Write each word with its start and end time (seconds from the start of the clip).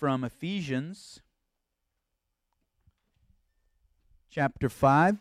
from 0.00 0.24
Ephesians 0.24 1.20
chapter 4.30 4.70
5. 4.70 5.18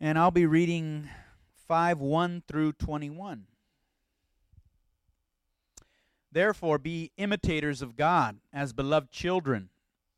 And 0.00 0.18
I'll 0.18 0.32
be 0.32 0.44
reading 0.44 1.08
5 1.68 2.00
1 2.00 2.42
through 2.48 2.72
21. 2.72 3.46
Therefore, 6.32 6.78
be 6.78 7.12
imitators 7.16 7.82
of 7.82 7.94
God 7.94 8.38
as 8.52 8.72
beloved 8.72 9.12
children, 9.12 9.68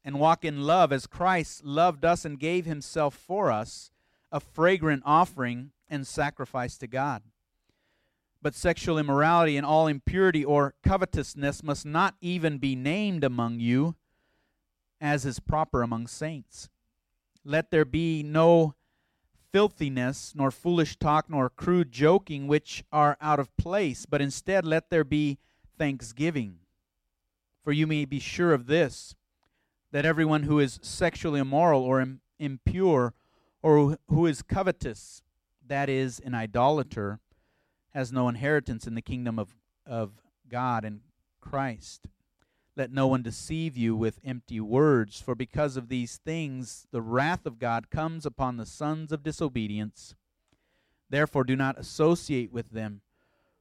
and 0.05 0.21
walk 0.21 0.45
in 0.45 0.63
love 0.63 0.93
as 0.93 1.07
Christ 1.07 1.65
loved 1.65 2.05
us 2.05 2.25
and 2.25 2.39
gave 2.39 2.67
himself 2.67 3.15
for 3.15 3.51
us, 3.51 3.91
a 4.31 4.39
fragrant 4.39 5.03
offering 5.07 5.71
and 5.89 6.07
sacrifice 6.07 6.77
to 6.79 6.87
God. 6.87 7.23
But 8.43 8.55
sexual 8.55 8.99
immorality 8.99 9.57
and 9.57 9.65
all 9.65 9.87
impurity 9.87 10.45
or 10.45 10.75
covetousness 10.83 11.63
must 11.63 11.87
not 11.87 12.15
even 12.21 12.59
be 12.59 12.77
named 12.77 13.25
among 13.25 13.61
you, 13.61 13.95
as 15.01 15.25
is 15.25 15.41
proper 15.41 15.83
among 15.83 16.09
saints. 16.09 16.69
Let 17.43 17.71
there 17.71 17.87
be 17.87 18.23
no 18.23 18.75
filthiness, 19.51 20.35
nor 20.35 20.51
foolish 20.51 20.97
talk, 20.97 21.31
nor 21.31 21.49
crude 21.49 21.91
joking, 21.91 22.47
which 22.47 22.85
are 22.93 23.17
out 23.21 23.39
of 23.39 23.57
place, 23.57 24.05
but 24.05 24.21
instead 24.21 24.67
let 24.67 24.91
there 24.91 25.05
be 25.05 25.39
thanksgiving. 25.79 26.57
For 27.63 27.73
you 27.73 27.87
may 27.87 28.05
be 28.05 28.19
sure 28.19 28.53
of 28.53 28.67
this 28.67 29.15
that 29.95 30.05
everyone 30.05 30.43
who 30.43 30.59
is 30.59 30.81
sexually 30.83 31.39
immoral 31.39 31.81
or 31.81 32.01
Im- 32.01 32.21
impure 32.41 33.15
or 33.63 33.97
who 34.09 34.27
is 34.27 34.43
covetous, 34.43 35.23
that 35.65 35.89
is, 35.89 36.19
an 36.19 36.35
idolater, 36.35 37.21
has 37.91 38.11
no 38.13 38.29
inheritance 38.29 38.89
in 38.89 38.97
the 38.97 39.01
kingdom 39.01 39.39
of, 39.39 39.55
of 39.87 40.11
God 40.49 40.85
and 40.85 41.03
Christ. 41.41 42.09
Let 42.77 42.91
no 42.91 43.07
one 43.07 43.23
deceive 43.23 43.77
you 43.77 43.95
with 43.95 44.19
empty 44.25 44.59
words, 44.59 45.21
for 45.21 45.37
because 45.37 45.77
of 45.77 45.89
these 45.89 46.17
things 46.17 46.89
the 46.91 47.01
wrath 47.01 47.47
of 47.47 47.61
God 47.61 47.89
comes 47.89 48.27
upon 48.27 48.57
the 48.57 48.67
sons 48.67 49.13
of 49.13 49.23
disobedience. 49.23 50.17
Therefore, 51.09 51.45
do 51.45 51.55
not 51.55 51.79
associate 51.79 52.51
with 52.51 52.71
them. 52.71 53.03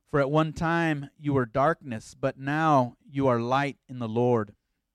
For 0.10 0.20
at 0.20 0.32
one 0.32 0.52
time 0.52 1.12
you 1.20 1.34
were 1.34 1.46
darkness, 1.46 2.16
but 2.20 2.40
now 2.40 2.98
you 3.08 3.28
are 3.28 3.40
light 3.40 3.78
in 3.88 4.00
the 4.00 4.10
Lord. 4.10 4.56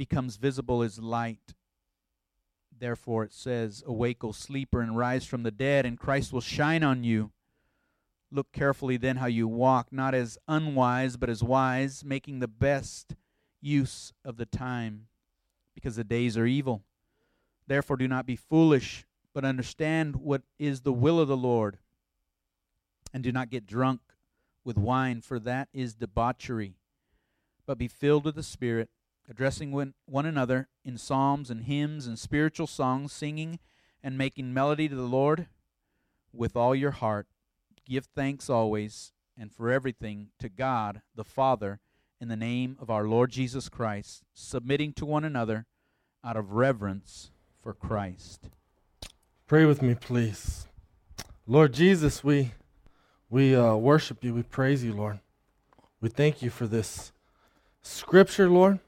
becomes 0.00 0.36
visible 0.36 0.82
as 0.82 0.98
light. 0.98 1.52
Therefore, 2.78 3.22
it 3.22 3.34
says, 3.34 3.82
Awake, 3.86 4.24
O 4.24 4.32
sleeper, 4.32 4.80
and 4.80 4.96
rise 4.96 5.26
from 5.26 5.42
the 5.42 5.50
dead, 5.50 5.84
and 5.84 5.98
Christ 5.98 6.32
will 6.32 6.40
shine 6.40 6.82
on 6.82 7.04
you. 7.04 7.32
Look 8.32 8.50
carefully 8.50 8.96
then 8.96 9.16
how 9.16 9.26
you 9.26 9.46
walk, 9.46 9.88
not 9.92 10.14
as 10.14 10.38
unwise, 10.48 11.18
but 11.18 11.28
as 11.28 11.44
wise, 11.44 12.02
making 12.02 12.38
the 12.38 12.48
best 12.48 13.14
use 13.60 14.14
of 14.24 14.38
the 14.38 14.46
time, 14.46 15.08
because 15.74 15.96
the 15.96 16.02
days 16.02 16.38
are 16.38 16.46
evil. 16.46 16.80
Therefore, 17.66 17.98
do 17.98 18.08
not 18.08 18.24
be 18.24 18.36
foolish, 18.36 19.04
but 19.34 19.44
understand 19.44 20.16
what 20.16 20.40
is 20.58 20.80
the 20.80 20.94
will 20.94 21.20
of 21.20 21.28
the 21.28 21.36
Lord. 21.36 21.76
And 23.12 23.22
do 23.22 23.32
not 23.32 23.50
get 23.50 23.66
drunk 23.66 24.00
with 24.64 24.78
wine, 24.78 25.20
for 25.20 25.38
that 25.40 25.68
is 25.74 25.92
debauchery, 25.92 26.76
but 27.66 27.76
be 27.76 27.86
filled 27.86 28.24
with 28.24 28.36
the 28.36 28.42
Spirit, 28.42 28.88
addressing 29.28 29.72
one, 29.72 29.94
another 30.26 30.68
in 30.84 30.98
psalms 30.98 31.50
and 31.50 31.64
hymns 31.64 32.06
and 32.06 32.18
spiritual 32.18 32.66
songs, 32.66 33.12
singing 33.12 33.58
and 34.02 34.16
making 34.16 34.54
melody 34.54 34.88
to 34.88 34.94
the 34.94 35.02
Lord 35.02 35.46
with 36.32 36.56
all 36.56 36.74
your 36.74 36.92
heart 36.92 37.26
Give 37.90 38.06
thanks 38.06 38.48
always 38.48 39.10
and 39.36 39.52
for 39.52 39.68
everything 39.68 40.28
to 40.38 40.48
God 40.48 41.02
the 41.16 41.24
Father 41.24 41.80
in 42.20 42.28
the 42.28 42.36
name 42.36 42.76
of 42.78 42.88
our 42.88 43.04
Lord 43.04 43.32
Jesus 43.32 43.68
Christ, 43.68 44.22
submitting 44.32 44.92
to 44.92 45.04
one 45.04 45.24
another 45.24 45.66
out 46.24 46.36
of 46.36 46.52
reverence 46.52 47.32
for 47.60 47.74
Christ. 47.74 48.48
Pray 49.48 49.64
with 49.64 49.82
me, 49.82 49.96
please. 49.96 50.68
Lord 51.48 51.72
Jesus, 51.72 52.22
we 52.22 52.52
we 53.28 53.56
uh, 53.56 53.74
worship 53.74 54.22
you. 54.22 54.34
We 54.34 54.44
praise 54.44 54.84
you, 54.84 54.92
Lord. 54.92 55.18
We 56.00 56.10
thank 56.10 56.40
you 56.40 56.50
for 56.50 56.68
this 56.68 57.10
scripture, 57.82 58.48
Lord, 58.48 58.78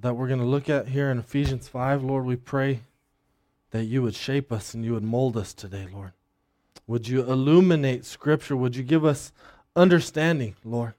that 0.00 0.14
we're 0.14 0.28
going 0.28 0.40
to 0.40 0.46
look 0.46 0.68
at 0.68 0.88
here 0.88 1.10
in 1.10 1.18
Ephesians 1.18 1.68
5. 1.68 2.02
Lord, 2.02 2.26
we 2.26 2.36
pray 2.36 2.80
that 3.70 3.84
you 3.84 4.02
would 4.02 4.14
shape 4.14 4.52
us 4.52 4.74
and 4.74 4.84
you 4.84 4.92
would 4.92 5.02
mold 5.02 5.36
us 5.36 5.54
today, 5.54 5.86
Lord. 5.92 6.12
Would 6.86 7.08
you 7.08 7.22
illuminate 7.22 8.04
Scripture? 8.04 8.56
Would 8.56 8.76
you 8.76 8.82
give 8.82 9.04
us 9.04 9.32
understanding, 9.74 10.54
Lord? 10.64 10.94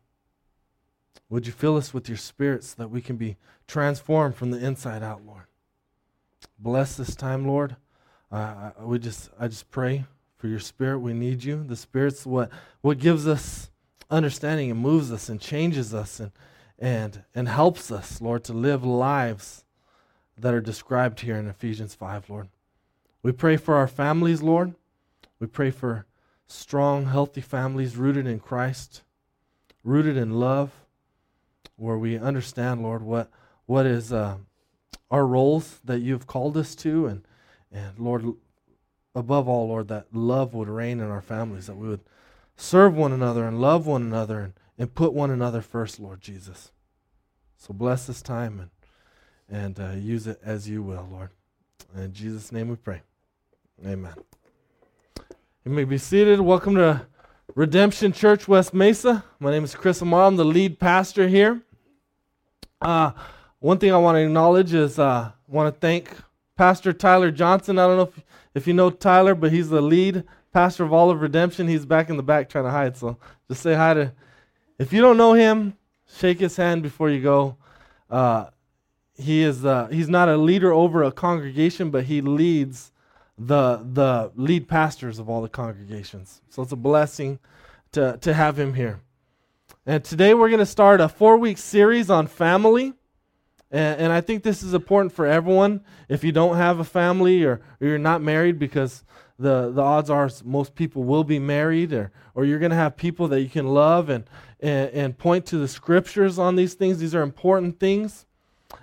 Would 1.30 1.46
you 1.46 1.54
fill 1.54 1.78
us 1.78 1.94
with 1.94 2.10
your 2.10 2.18
Spirit 2.18 2.64
so 2.64 2.76
that 2.78 2.90
we 2.90 3.02
can 3.02 3.18
be 3.18 3.38
transformed 3.68 4.36
from 4.36 4.52
the 4.52 4.64
inside 4.66 5.04
out, 5.04 5.26
Lord? 5.26 5.44
Bless 6.60 6.98
this 6.98 7.16
time, 7.16 7.48
Lord. 7.48 7.76
Uh, 8.32 8.72
we 8.82 9.00
just, 9.00 9.30
I 9.40 9.48
just 9.48 9.70
pray 9.70 10.06
for 10.38 10.48
your 10.48 10.60
Spirit. 10.60 11.00
We 11.00 11.14
need 11.14 11.44
you. 11.44 11.64
The 11.64 11.76
Spirit's 11.76 12.26
what 12.26 12.50
what 12.82 13.00
gives 13.00 13.28
us 13.28 13.70
understanding 14.10 14.72
and 14.72 14.80
moves 14.80 15.12
us 15.12 15.30
and 15.30 15.40
changes 15.40 15.94
us 15.94 16.20
and 16.20 16.32
and 16.80 17.24
and 17.34 17.48
helps 17.48 17.92
us, 17.92 18.22
Lord, 18.22 18.44
to 18.46 18.54
live 18.54 18.86
lives 18.86 19.64
that 20.38 20.54
are 20.54 20.62
described 20.62 21.22
here 21.22 21.36
in 21.36 21.48
Ephesians 21.48 21.96
5, 21.96 22.30
Lord. 22.30 22.50
We 23.24 23.32
pray 23.32 23.58
for 23.58 23.76
our 23.76 23.88
families, 23.88 24.42
Lord. 24.42 24.76
We 25.40 25.48
pray 25.48 25.72
for 25.72 26.06
strong, 26.46 27.08
healthy 27.08 27.42
families 27.42 27.98
rooted 27.98 28.28
in 28.28 28.40
Christ, 28.40 29.02
rooted 29.84 30.18
in 30.18 30.40
love, 30.40 30.72
where 31.76 31.98
we 31.98 32.18
understand, 32.18 32.84
Lord, 32.84 33.02
what 33.02 33.30
what 33.66 33.86
is 33.86 34.14
uh, 34.14 34.38
our 35.10 35.26
roles 35.26 35.80
that 35.84 36.00
you've 36.00 36.28
called 36.28 36.56
us 36.58 36.76
to, 36.76 37.08
and 37.08 37.24
and 37.72 38.00
Lord, 38.00 38.24
above 39.16 39.48
all, 39.48 39.68
Lord, 39.68 39.88
that 39.88 40.08
love 40.14 40.54
would 40.54 40.70
reign 40.70 41.00
in 41.00 41.10
our 41.10 41.22
families, 41.22 41.68
that 41.68 41.76
we 41.76 41.88
would 41.88 42.02
serve 42.56 42.96
one 42.96 43.12
another 43.12 43.48
and 43.48 43.60
love 43.60 43.86
one 43.86 44.04
another 44.04 44.40
and, 44.40 44.54
and 44.78 44.94
put 44.94 45.14
one 45.14 45.32
another 45.32 45.62
first, 45.62 46.00
Lord 46.00 46.22
Jesus. 46.22 46.72
So 47.58 47.74
bless 47.74 48.08
this 48.08 48.22
time 48.22 48.60
and 48.60 48.70
and 49.50 49.80
uh, 49.80 49.92
use 49.92 50.28
it 50.28 50.40
as 50.44 50.68
you 50.68 50.84
will, 50.84 51.08
Lord. 51.10 51.30
In 51.96 52.12
Jesus' 52.12 52.52
name 52.52 52.68
we 52.68 52.76
pray. 52.76 53.02
Amen. 53.86 54.14
You 55.64 55.72
may 55.72 55.86
be 55.86 55.98
seated. 55.98 56.42
Welcome 56.42 56.76
to 56.76 57.06
Redemption 57.56 58.12
Church 58.12 58.48
West 58.48 58.74
Mesa. 58.74 59.24
My 59.40 59.52
name 59.52 59.64
is 59.64 59.74
Chris 59.74 60.02
Amar. 60.02 60.26
I'm 60.26 60.36
the 60.36 60.44
lead 60.44 60.80
pastor 60.80 61.30
here. 61.30 61.62
Uh, 62.82 63.12
one 63.60 63.78
thing 63.78 63.94
I 63.94 63.98
want 63.98 64.18
to 64.18 64.22
acknowledge 64.22 64.74
is 64.74 65.00
uh, 65.00 65.32
I 65.32 65.34
want 65.48 65.74
to 65.74 65.80
thank 65.80 66.10
Pastor 66.58 66.92
Tyler 66.92 67.32
Johnson. 67.32 67.80
I 67.80 67.88
don't 67.88 67.98
know 67.98 68.04
if, 68.04 68.24
if 68.54 68.68
you 68.68 68.74
know 68.74 68.90
Tyler, 68.90 69.34
but 69.34 69.54
he's 69.54 69.70
the 69.70 69.82
lead 69.82 70.26
pastor 70.52 70.84
of 70.84 70.92
all 70.92 71.10
of 71.10 71.22
Redemption. 71.22 71.70
He's 71.70 71.86
back 71.86 72.10
in 72.10 72.18
the 72.18 72.24
back 72.24 72.50
trying 72.50 72.66
to 72.66 72.72
hide, 72.72 72.98
so 72.98 73.18
just 73.48 73.62
say 73.62 73.76
hi 73.76 73.94
to. 73.94 74.12
If 74.80 74.94
you 74.94 75.02
don't 75.02 75.18
know 75.18 75.34
him, 75.34 75.76
shake 76.08 76.40
his 76.40 76.56
hand 76.56 76.84
before 76.84 77.10
you 77.10 77.22
go. 77.22 77.58
Uh, 78.10 78.48
he 79.16 79.42
is 79.42 79.66
uh, 79.66 79.88
he's 79.88 80.08
not 80.08 80.30
a 80.30 80.38
leader 80.38 80.72
over 80.72 81.04
a 81.04 81.12
congregation, 81.12 81.90
but 81.90 82.06
he 82.06 82.22
leads 82.22 82.92
the 83.40 83.78
the 83.84 84.32
lead 84.36 84.68
pastors 84.68 85.18
of 85.18 85.30
all 85.30 85.42
the 85.42 85.50
congregations. 85.50 86.42
So 86.50 86.62
it's 86.62 86.72
a 86.72 86.78
blessing 86.78 87.40
to 87.94 88.18
to 88.22 88.34
have 88.34 88.60
him 88.60 88.76
here. 88.76 89.00
And 89.88 90.04
today 90.04 90.36
we're 90.36 90.50
going 90.50 90.60
to 90.60 90.66
start 90.66 91.02
a 91.02 91.10
four 91.10 91.38
week 91.38 91.58
series 91.58 92.12
on 92.12 92.28
family. 92.28 92.94
And, 93.72 94.02
and, 94.02 94.14
I 94.14 94.22
think 94.22 94.44
this 94.44 94.64
is 94.64 94.74
important 94.74 95.12
for 95.12 95.26
everyone. 95.26 95.82
If 96.08 96.24
you 96.24 96.32
don't 96.32 96.56
have 96.56 96.80
a 96.80 96.86
family 96.86 97.44
or, 97.44 97.60
or 97.82 97.88
you're 97.88 97.98
not 97.98 98.22
married, 98.22 98.58
because 98.60 99.04
the, 99.38 99.72
the 99.72 99.82
odds 99.82 100.10
are 100.10 100.30
most 100.46 100.74
people 100.74 101.04
will 101.04 101.26
be 101.26 101.38
married, 101.38 101.92
or, 101.92 102.12
or 102.34 102.46
you're 102.46 102.60
going 102.60 102.72
to 102.72 102.78
have 102.78 102.96
people 102.96 103.28
that 103.28 103.42
you 103.42 103.50
can 103.50 103.68
love 103.68 104.08
and, 104.08 104.24
and, 104.60 104.90
and, 104.92 105.18
point 105.18 105.46
to 105.48 105.58
the 105.58 105.68
scriptures 105.68 106.40
on 106.40 106.56
these 106.56 106.74
things. 106.74 106.98
These 106.98 107.14
are 107.14 107.22
important 107.22 107.80
things. 107.80 108.26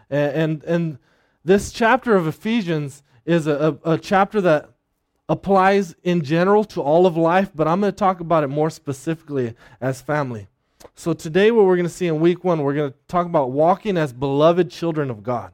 And, 0.08 0.32
and, 0.32 0.64
and 0.64 0.98
this 1.44 1.72
chapter 1.72 2.14
of 2.14 2.26
Ephesians 2.26 3.02
is 3.24 3.46
a, 3.46 3.78
a, 3.84 3.92
a 3.92 3.98
chapter 3.98 4.40
that 4.40 4.70
applies 5.28 5.94
in 6.02 6.22
general 6.22 6.64
to 6.64 6.80
all 6.80 7.06
of 7.06 7.16
life, 7.16 7.50
but 7.54 7.66
I'm 7.66 7.80
going 7.80 7.92
to 7.92 7.96
talk 7.96 8.20
about 8.20 8.44
it 8.44 8.48
more 8.48 8.70
specifically 8.70 9.54
as 9.80 10.00
family. 10.00 10.48
So, 10.94 11.12
today, 11.12 11.50
what 11.50 11.64
we're 11.64 11.76
going 11.76 11.88
to 11.88 11.92
see 11.92 12.06
in 12.06 12.20
week 12.20 12.44
one, 12.44 12.62
we're 12.62 12.74
going 12.74 12.92
to 12.92 12.98
talk 13.08 13.26
about 13.26 13.50
walking 13.50 13.96
as 13.96 14.12
beloved 14.12 14.70
children 14.70 15.10
of 15.10 15.22
God. 15.22 15.52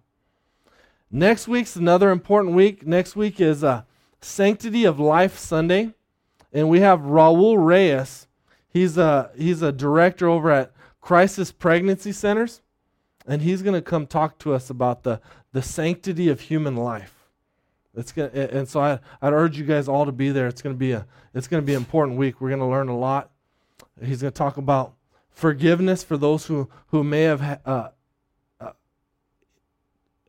Next 1.10 1.48
week's 1.48 1.76
another 1.76 2.10
important 2.10 2.54
week. 2.54 2.86
Next 2.86 3.16
week 3.16 3.40
is 3.40 3.64
uh, 3.64 3.82
Sanctity 4.20 4.84
of 4.84 5.00
Life 5.00 5.38
Sunday, 5.38 5.94
and 6.52 6.68
we 6.68 6.80
have 6.80 7.00
Raul 7.00 7.56
Reyes. 7.64 8.26
He's 8.72 8.96
a, 8.96 9.30
he's 9.36 9.62
a 9.62 9.72
director 9.72 10.28
over 10.28 10.50
at 10.50 10.72
Crisis 11.00 11.50
Pregnancy 11.52 12.12
Centers, 12.12 12.62
and 13.26 13.42
he's 13.42 13.62
going 13.62 13.74
to 13.74 13.82
come 13.82 14.06
talk 14.06 14.38
to 14.40 14.54
us 14.54 14.70
about 14.70 15.02
the, 15.02 15.20
the 15.52 15.62
sanctity 15.62 16.28
of 16.28 16.40
human 16.40 16.76
life. 16.76 17.20
It's 17.94 18.12
gonna, 18.12 18.28
and 18.28 18.68
so 18.68 18.80
I, 18.80 18.98
I'd 19.20 19.32
urge 19.32 19.58
you 19.58 19.64
guys 19.64 19.88
all 19.88 20.06
to 20.06 20.12
be 20.12 20.30
there. 20.30 20.46
It's 20.46 20.62
going 20.62 20.74
to 20.74 20.78
be 20.78 20.92
a 20.92 21.06
it's 21.34 21.48
going 21.48 21.62
to 21.62 21.66
be 21.66 21.74
an 21.74 21.80
important 21.80 22.18
week. 22.18 22.40
We're 22.40 22.50
going 22.50 22.60
to 22.60 22.66
learn 22.66 22.88
a 22.88 22.96
lot. 22.96 23.30
He's 24.02 24.22
going 24.22 24.32
to 24.32 24.38
talk 24.38 24.56
about 24.56 24.94
forgiveness 25.30 26.04
for 26.04 26.16
those 26.16 26.46
who 26.46 26.68
who 26.88 27.02
may 27.02 27.22
have 27.22 27.60
uh, 27.66 27.88
uh, 28.60 28.72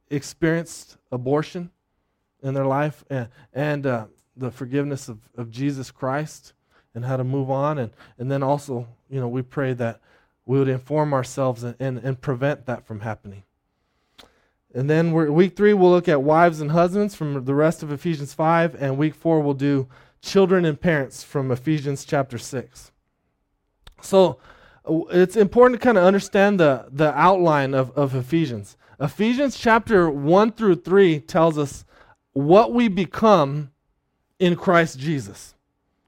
experienced 0.09 0.97
abortion 1.11 1.69
in 2.41 2.55
their 2.55 2.65
life, 2.65 3.03
and, 3.09 3.29
and 3.53 3.85
uh, 3.85 4.05
the 4.35 4.49
forgiveness 4.49 5.07
of, 5.07 5.19
of 5.38 5.51
Jesus 5.51 5.91
Christ, 5.91 6.53
and 6.93 7.05
how 7.05 7.17
to 7.17 7.23
move 7.23 7.49
on, 7.49 7.77
and 7.77 7.91
and 8.17 8.31
then 8.31 8.43
also 8.43 8.88
you 9.09 9.19
know 9.19 9.27
we 9.27 9.41
pray 9.41 9.73
that 9.73 9.99
we 10.45 10.59
would 10.59 10.67
inform 10.67 11.13
ourselves 11.13 11.63
and, 11.63 11.75
and, 11.79 11.97
and 11.99 12.19
prevent 12.19 12.65
that 12.65 12.85
from 12.85 13.01
happening. 13.01 13.43
And 14.73 14.89
then 14.89 15.11
week 15.11 15.55
three, 15.55 15.73
we'll 15.73 15.91
look 15.91 16.07
at 16.07 16.23
wives 16.23 16.61
and 16.61 16.71
husbands 16.71 17.13
from 17.13 17.45
the 17.45 17.53
rest 17.53 17.83
of 17.83 17.91
Ephesians 17.91 18.33
5. 18.33 18.75
And 18.81 18.97
week 18.97 19.15
four, 19.15 19.41
we'll 19.41 19.53
do 19.53 19.88
children 20.21 20.65
and 20.65 20.79
parents 20.79 21.23
from 21.23 21.51
Ephesians 21.51 22.05
chapter 22.05 22.38
6. 22.38 22.91
So 24.01 24.39
uh, 24.89 25.01
it's 25.09 25.35
important 25.35 25.79
to 25.79 25.83
kind 25.83 25.97
of 25.97 26.03
understand 26.05 26.59
the, 26.59 26.88
the 26.89 27.13
outline 27.17 27.73
of, 27.73 27.91
of 27.97 28.15
Ephesians. 28.15 28.77
Ephesians 28.99 29.57
chapter 29.57 30.09
1 30.09 30.53
through 30.53 30.75
3 30.75 31.19
tells 31.21 31.57
us 31.57 31.85
what 32.33 32.73
we 32.73 32.88
become 32.88 33.71
in 34.39 34.55
Christ 34.55 34.99
Jesus. 34.99 35.55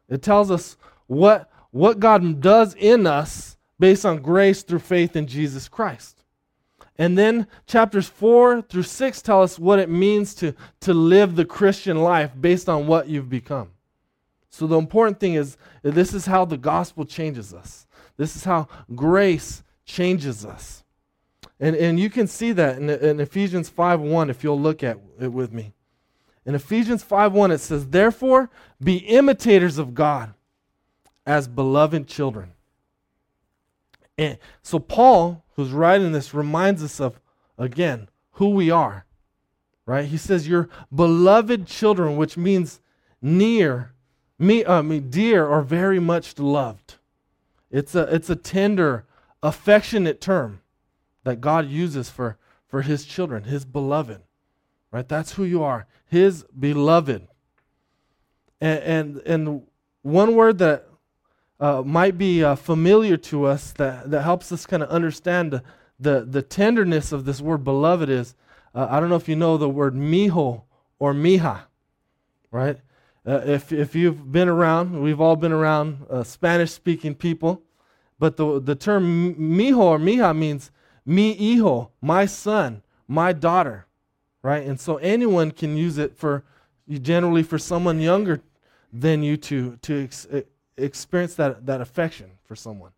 It 0.09 0.21
tells 0.21 0.51
us 0.51 0.77
what, 1.07 1.49
what 1.71 1.99
God 1.99 2.41
does 2.41 2.75
in 2.75 3.07
us 3.07 3.57
based 3.79 4.05
on 4.05 4.21
grace 4.21 4.63
through 4.63 4.79
faith 4.79 5.15
in 5.15 5.27
Jesus 5.27 5.67
Christ. 5.67 6.23
And 6.97 7.17
then 7.17 7.47
chapters 7.65 8.07
4 8.07 8.61
through 8.61 8.83
6 8.83 9.21
tell 9.21 9.41
us 9.41 9.57
what 9.57 9.79
it 9.79 9.89
means 9.89 10.35
to, 10.35 10.53
to 10.81 10.93
live 10.93 11.35
the 11.35 11.45
Christian 11.45 11.97
life 11.97 12.31
based 12.39 12.69
on 12.69 12.85
what 12.85 13.09
you've 13.09 13.29
become. 13.29 13.71
So 14.49 14.67
the 14.67 14.77
important 14.77 15.19
thing 15.19 15.33
is 15.33 15.57
this 15.81 16.13
is 16.13 16.27
how 16.27 16.45
the 16.45 16.57
gospel 16.57 17.05
changes 17.05 17.53
us. 17.53 17.87
This 18.17 18.35
is 18.35 18.43
how 18.43 18.67
grace 18.93 19.63
changes 19.85 20.45
us. 20.45 20.83
And, 21.59 21.75
and 21.75 21.99
you 21.99 22.09
can 22.09 22.27
see 22.27 22.51
that 22.51 22.77
in, 22.77 22.89
in 22.89 23.19
Ephesians 23.19 23.69
5.1 23.69 24.29
if 24.29 24.43
you'll 24.43 24.59
look 24.59 24.83
at 24.83 24.99
it 25.19 25.31
with 25.31 25.51
me. 25.51 25.73
In 26.45 26.55
Ephesians 26.55 27.03
5.1 27.03 27.51
it 27.51 27.59
says, 27.59 27.87
Therefore 27.87 28.49
be 28.81 28.97
imitators 28.97 29.77
of 29.77 29.93
God 29.93 30.33
as 31.25 31.47
beloved 31.47 32.07
children. 32.07 32.51
And 34.17 34.37
so 34.61 34.79
Paul 34.79 35.43
who's 35.55 35.71
writing 35.71 36.11
this 36.11 36.33
reminds 36.33 36.83
us 36.83 36.99
of, 36.99 37.19
again, 37.57 38.09
who 38.33 38.49
we 38.49 38.71
are. 38.71 39.05
Right? 39.85 40.05
He 40.05 40.17
says, 40.17 40.47
Your 40.47 40.69
beloved 40.93 41.67
children, 41.67 42.15
which 42.15 42.37
means 42.37 42.79
near, 43.21 43.93
me, 44.39 44.63
uh, 44.63 44.81
me, 44.81 44.99
dear, 44.99 45.45
or 45.45 45.61
very 45.61 45.99
much 45.99 46.39
loved. 46.39 46.95
It's 47.69 47.95
a, 47.95 48.03
it's 48.13 48.29
a 48.29 48.35
tender, 48.35 49.05
affectionate 49.41 50.21
term 50.21 50.61
that 51.23 51.41
God 51.41 51.67
uses 51.67 52.09
for, 52.09 52.37
for 52.67 52.81
his 52.81 53.05
children, 53.05 53.43
his 53.43 53.65
beloved. 53.65 54.21
Right? 54.93 55.09
That's 55.09 55.31
who 55.33 55.43
you 55.43 55.63
are, 55.63 55.87
his 56.05 56.45
beloved. 56.57 57.27
And, 58.61 58.79
and, 58.79 59.17
and 59.25 59.61
one 60.03 60.35
word 60.35 60.59
that 60.59 60.87
uh, 61.59 61.81
might 61.83 62.15
be 62.15 62.43
uh, 62.43 62.53
familiar 62.53 63.17
to 63.17 63.45
us 63.45 63.71
that, 63.73 64.11
that 64.11 64.21
helps 64.21 64.51
us 64.51 64.67
kind 64.67 64.83
of 64.83 64.89
understand 64.89 65.63
the, 65.99 66.25
the, 66.25 66.43
tenderness 66.43 67.11
of 67.11 67.25
this 67.25 67.41
word 67.41 67.63
beloved 67.63 68.07
is 68.07 68.35
uh, 68.75 68.87
I 68.87 68.99
don't 68.99 69.09
know 69.09 69.15
if 69.15 69.27
you 69.27 69.35
know 69.35 69.57
the 69.57 69.67
word 69.67 69.95
mijo 69.95 70.63
or 70.99 71.13
mija, 71.13 71.61
right? 72.51 72.77
Uh, 73.25 73.41
if, 73.45 73.71
if 73.71 73.95
you've 73.95 74.31
been 74.31 74.49
around, 74.49 75.01
we've 75.01 75.21
all 75.21 75.35
been 75.35 75.51
around 75.51 76.05
uh, 76.09 76.23
Spanish 76.23 76.71
speaking 76.71 77.15
people, 77.15 77.63
but 78.19 78.37
the, 78.37 78.59
the 78.59 78.75
term 78.75 79.33
mijo 79.35 79.77
or 79.77 79.97
mija 79.97 80.37
means 80.37 80.69
mi 81.03 81.33
hijo, 81.33 81.89
my 81.99 82.27
son, 82.27 82.83
my 83.07 83.33
daughter, 83.33 83.87
right? 84.43 84.63
And 84.63 84.79
so 84.79 84.97
anyone 84.97 85.49
can 85.49 85.75
use 85.75 85.97
it 85.97 86.15
for 86.15 86.43
generally 87.01 87.41
for 87.41 87.57
someone 87.57 87.99
younger 87.99 88.41
than 88.91 89.23
you 89.23 89.37
to, 89.37 89.77
to 89.77 90.03
ex- 90.03 90.27
experience 90.77 91.33
that, 91.35 91.65
that 91.65 91.81
affection 91.81 92.29
for 92.43 92.55
someone. 92.55 92.91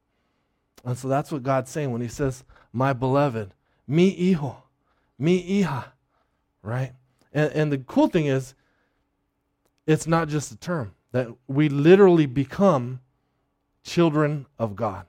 And 0.84 0.98
so 0.98 1.08
that's 1.08 1.32
what 1.32 1.44
God's 1.44 1.72
saying 1.72 1.92
when 1.92 2.02
He 2.02 2.08
says, 2.08 2.44
My 2.74 2.92
beloved, 2.92 3.54
mi 3.88 4.12
hijo, 4.12 4.58
mi 5.18 5.64
hija, 5.64 5.86
right? 6.62 6.94
And, 7.32 7.52
and 7.54 7.72
the 7.72 7.78
cool 7.78 8.08
thing 8.08 8.26
is, 8.26 8.56
it's 9.88 10.08
not 10.08 10.28
just 10.28 10.52
a 10.52 10.58
term, 10.58 10.96
that 11.12 11.28
we 11.48 11.70
literally 11.70 12.26
become 12.26 13.02
children 13.84 14.48
of 14.58 14.76
God, 14.76 15.06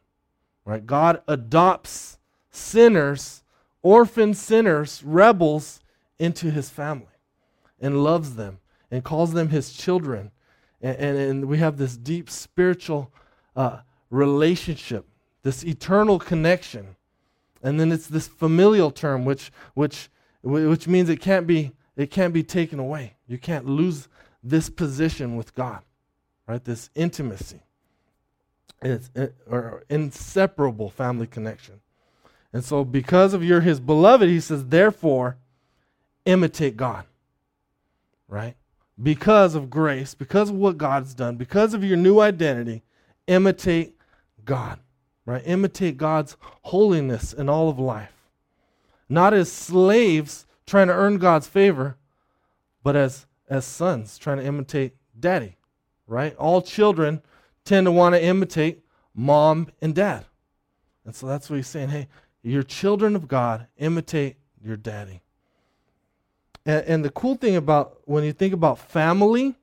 right? 0.66 0.84
God 0.84 1.22
adopts 1.26 2.18
sinners, 2.50 3.42
orphan 3.82 4.34
sinners, 4.34 5.02
rebels 5.02 5.80
into 6.18 6.50
His 6.50 6.70
family 6.70 7.06
and 7.80 8.02
loves 8.02 8.36
them 8.36 8.58
and 8.90 9.04
calls 9.04 9.32
them 9.32 9.48
His 9.48 9.72
children 9.72 10.30
and, 10.80 10.96
and, 10.96 11.18
and 11.18 11.44
we 11.46 11.58
have 11.58 11.78
this 11.78 11.96
deep 11.96 12.30
spiritual 12.30 13.12
uh, 13.54 13.80
relationship, 14.10 15.06
this 15.42 15.64
eternal 15.64 16.18
connection. 16.18 16.96
And 17.62 17.80
then 17.80 17.90
it's 17.90 18.06
this 18.06 18.28
familial 18.28 18.90
term, 18.90 19.24
which, 19.24 19.50
which, 19.74 20.08
which 20.42 20.86
means 20.86 21.08
it 21.08 21.20
can't, 21.20 21.46
be, 21.46 21.72
it 21.96 22.10
can't 22.10 22.34
be 22.34 22.42
taken 22.42 22.78
away. 22.78 23.16
You 23.26 23.38
can't 23.38 23.66
lose 23.66 24.08
this 24.42 24.68
position 24.70 25.36
with 25.36 25.54
God, 25.54 25.82
right? 26.46 26.62
This 26.62 26.90
intimacy. 26.94 27.62
It's 28.82 29.10
it, 29.14 29.34
or 29.50 29.84
inseparable 29.88 30.90
family 30.90 31.26
connection. 31.26 31.80
And 32.52 32.62
so, 32.62 32.84
because 32.84 33.32
of 33.34 33.42
your 33.42 33.62
his 33.62 33.80
beloved, 33.80 34.28
he 34.28 34.38
says, 34.38 34.66
therefore, 34.66 35.38
imitate 36.26 36.76
God. 36.76 37.04
Right? 38.28 38.56
because 39.02 39.54
of 39.54 39.70
grace, 39.70 40.14
because 40.14 40.50
of 40.50 40.56
what 40.56 40.78
God's 40.78 41.14
done, 41.14 41.36
because 41.36 41.74
of 41.74 41.84
your 41.84 41.96
new 41.96 42.20
identity, 42.20 42.82
imitate 43.26 43.94
God, 44.44 44.78
right? 45.24 45.42
Imitate 45.44 45.96
God's 45.96 46.36
holiness 46.62 47.32
in 47.32 47.48
all 47.48 47.68
of 47.68 47.78
life. 47.78 48.12
Not 49.08 49.34
as 49.34 49.52
slaves 49.52 50.46
trying 50.66 50.88
to 50.88 50.94
earn 50.94 51.18
God's 51.18 51.46
favor, 51.46 51.96
but 52.82 52.96
as, 52.96 53.26
as 53.48 53.64
sons 53.64 54.18
trying 54.18 54.38
to 54.38 54.44
imitate 54.44 54.94
daddy, 55.18 55.56
right? 56.06 56.34
All 56.36 56.62
children 56.62 57.22
tend 57.64 57.86
to 57.86 57.92
want 57.92 58.14
to 58.14 58.22
imitate 58.22 58.82
mom 59.14 59.68
and 59.82 59.94
dad. 59.94 60.24
And 61.04 61.14
so 61.14 61.26
that's 61.26 61.50
what 61.50 61.56
he's 61.56 61.68
saying. 61.68 61.90
Hey, 61.90 62.08
you're 62.42 62.62
children 62.62 63.14
of 63.14 63.28
God, 63.28 63.66
imitate 63.76 64.36
your 64.62 64.76
daddy. 64.76 65.20
And, 66.66 66.84
and 66.86 67.04
the 67.04 67.10
cool 67.10 67.36
thing 67.36 67.56
about 67.56 68.00
when 68.04 68.24
you 68.24 68.32
think 68.32 68.52
about 68.52 68.78
family 68.78 69.54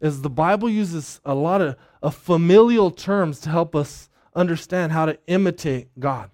is 0.00 0.20
the 0.20 0.30
Bible 0.30 0.68
uses 0.68 1.20
a 1.24 1.34
lot 1.34 1.62
of, 1.62 1.76
of 2.02 2.14
familial 2.14 2.90
terms 2.90 3.40
to 3.40 3.50
help 3.50 3.74
us 3.74 4.10
understand 4.36 4.92
how 4.92 5.06
to 5.06 5.18
imitate 5.26 5.88
God. 5.98 6.30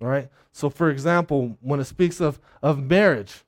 All 0.00 0.08
right? 0.08 0.28
So, 0.52 0.70
for 0.70 0.90
example, 0.90 1.58
when 1.60 1.80
it 1.80 1.84
speaks 1.84 2.20
of, 2.20 2.38
of 2.62 2.82
marriage, 2.82 3.42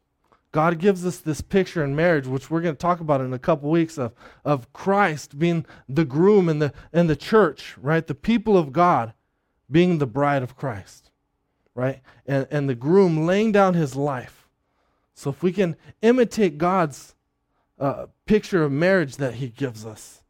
God 0.51 0.79
gives 0.79 1.07
us 1.07 1.19
this 1.19 1.41
picture 1.41 1.85
in 1.85 1.95
marriage, 1.95 2.27
which 2.27 2.51
we're 2.51 2.63
going 2.63 2.75
to 2.75 2.79
talk 2.79 3.01
about 3.01 3.21
in 3.21 3.33
a 3.33 3.39
couple 3.39 3.71
weeks, 3.71 3.99
of, 3.99 4.13
of 4.45 4.73
Christ 4.73 5.39
being 5.39 5.67
the 5.89 6.05
groom 6.05 6.49
and 6.49 6.61
the, 6.61 6.73
and 6.93 7.09
the 7.09 7.17
church, 7.17 7.77
right? 7.81 8.07
The 8.07 8.15
people 8.15 8.57
of 8.57 8.73
God 8.73 9.13
being 9.71 9.99
the 9.99 10.07
bride 10.07 10.43
of 10.43 10.57
Christ, 10.57 11.11
right? 11.75 12.01
And, 12.27 12.47
and 12.51 12.69
the 12.69 12.75
groom 12.75 13.27
laying 13.27 13.53
down 13.53 13.75
his 13.75 13.95
life 13.95 14.38
so 15.19 15.31
if 15.31 15.43
we 15.43 15.51
can 15.51 15.75
imitate 16.01 16.59
God's 16.59 17.17
uh, 17.81 18.07
picture 18.25 18.63
of 18.63 18.71
marriage 18.71 19.17
that 19.17 19.35
He 19.35 19.49
gives 19.49 19.85
us, 19.85 20.23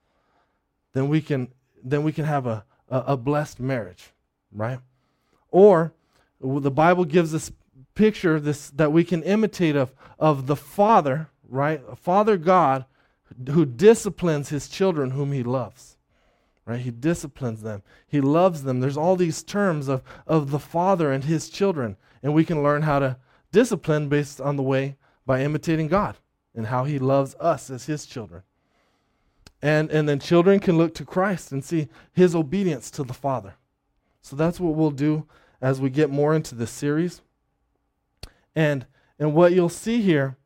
then 0.95 1.09
we 1.09 1.21
can 1.21 1.49
then 1.85 2.03
we 2.03 2.11
can 2.11 2.25
have 2.25 2.47
a, 2.47 2.65
a, 2.89 2.99
a 3.09 3.17
blessed 3.19 3.61
marriage, 3.61 4.13
right? 4.51 4.79
Or 5.51 5.93
the 6.41 6.71
Bible 6.71 7.05
gives 7.05 7.35
us 7.35 7.53
picture 7.95 8.41
this 8.41 8.71
that 8.71 8.91
we 8.91 9.05
can 9.05 9.23
imitate 9.25 9.77
of 9.77 9.93
of 10.19 10.47
the 10.47 10.57
Father, 10.57 11.29
right? 11.47 11.83
Father 11.99 12.39
God 12.39 12.87
who 13.51 13.67
disciplines 13.67 14.49
his 14.49 14.69
children 14.69 15.11
whom 15.11 15.33
he 15.33 15.43
loves. 15.43 15.99
Right? 16.65 16.81
He 16.81 16.91
disciplines 16.91 17.61
them. 17.61 17.83
He 18.07 18.23
loves 18.23 18.63
them. 18.63 18.81
There's 18.81 18.97
all 18.97 19.17
these 19.17 19.43
terms 19.43 19.87
of, 19.87 20.03
of 20.27 20.51
the 20.51 20.59
father 20.59 21.13
and 21.13 21.25
his 21.25 21.51
children. 21.51 21.99
And 22.23 22.33
we 22.33 22.45
can 22.45 22.63
learn 22.63 22.83
how 22.83 22.99
to 22.99 23.17
discipline 23.53 24.09
based 24.09 24.41
on 24.41 24.57
the 24.57 24.63
way 24.63 24.97
by 25.27 25.43
imitating 25.43 25.89
God 25.89 26.17
and 26.55 26.67
how 26.67 26.85
he 26.85 26.99
loves 26.99 27.35
us 27.37 27.71
as 27.71 27.87
his 27.87 28.07
children. 28.07 28.43
And, 29.61 29.91
and 29.91 30.09
then 30.09 30.21
children 30.21 30.61
can 30.61 30.79
look 30.79 30.95
to 30.95 31.05
Christ 31.05 31.53
and 31.53 31.65
see 31.65 31.89
his 32.13 32.35
obedience 32.35 32.91
to 32.93 33.03
the 33.03 33.15
Father. 33.15 33.55
So 34.23 34.37
that's 34.37 34.61
what 34.61 34.75
we'll 34.75 34.91
do 34.91 35.27
as 35.61 35.81
we 35.81 35.91
get 35.91 36.11
more 36.11 36.35
into 36.35 36.55
this 36.55 36.71
series. 36.71 37.23
And, 38.55 38.87
and 39.19 39.35
what 39.35 39.53
you'll 39.53 39.69
see 39.69 40.01
here 40.01 40.37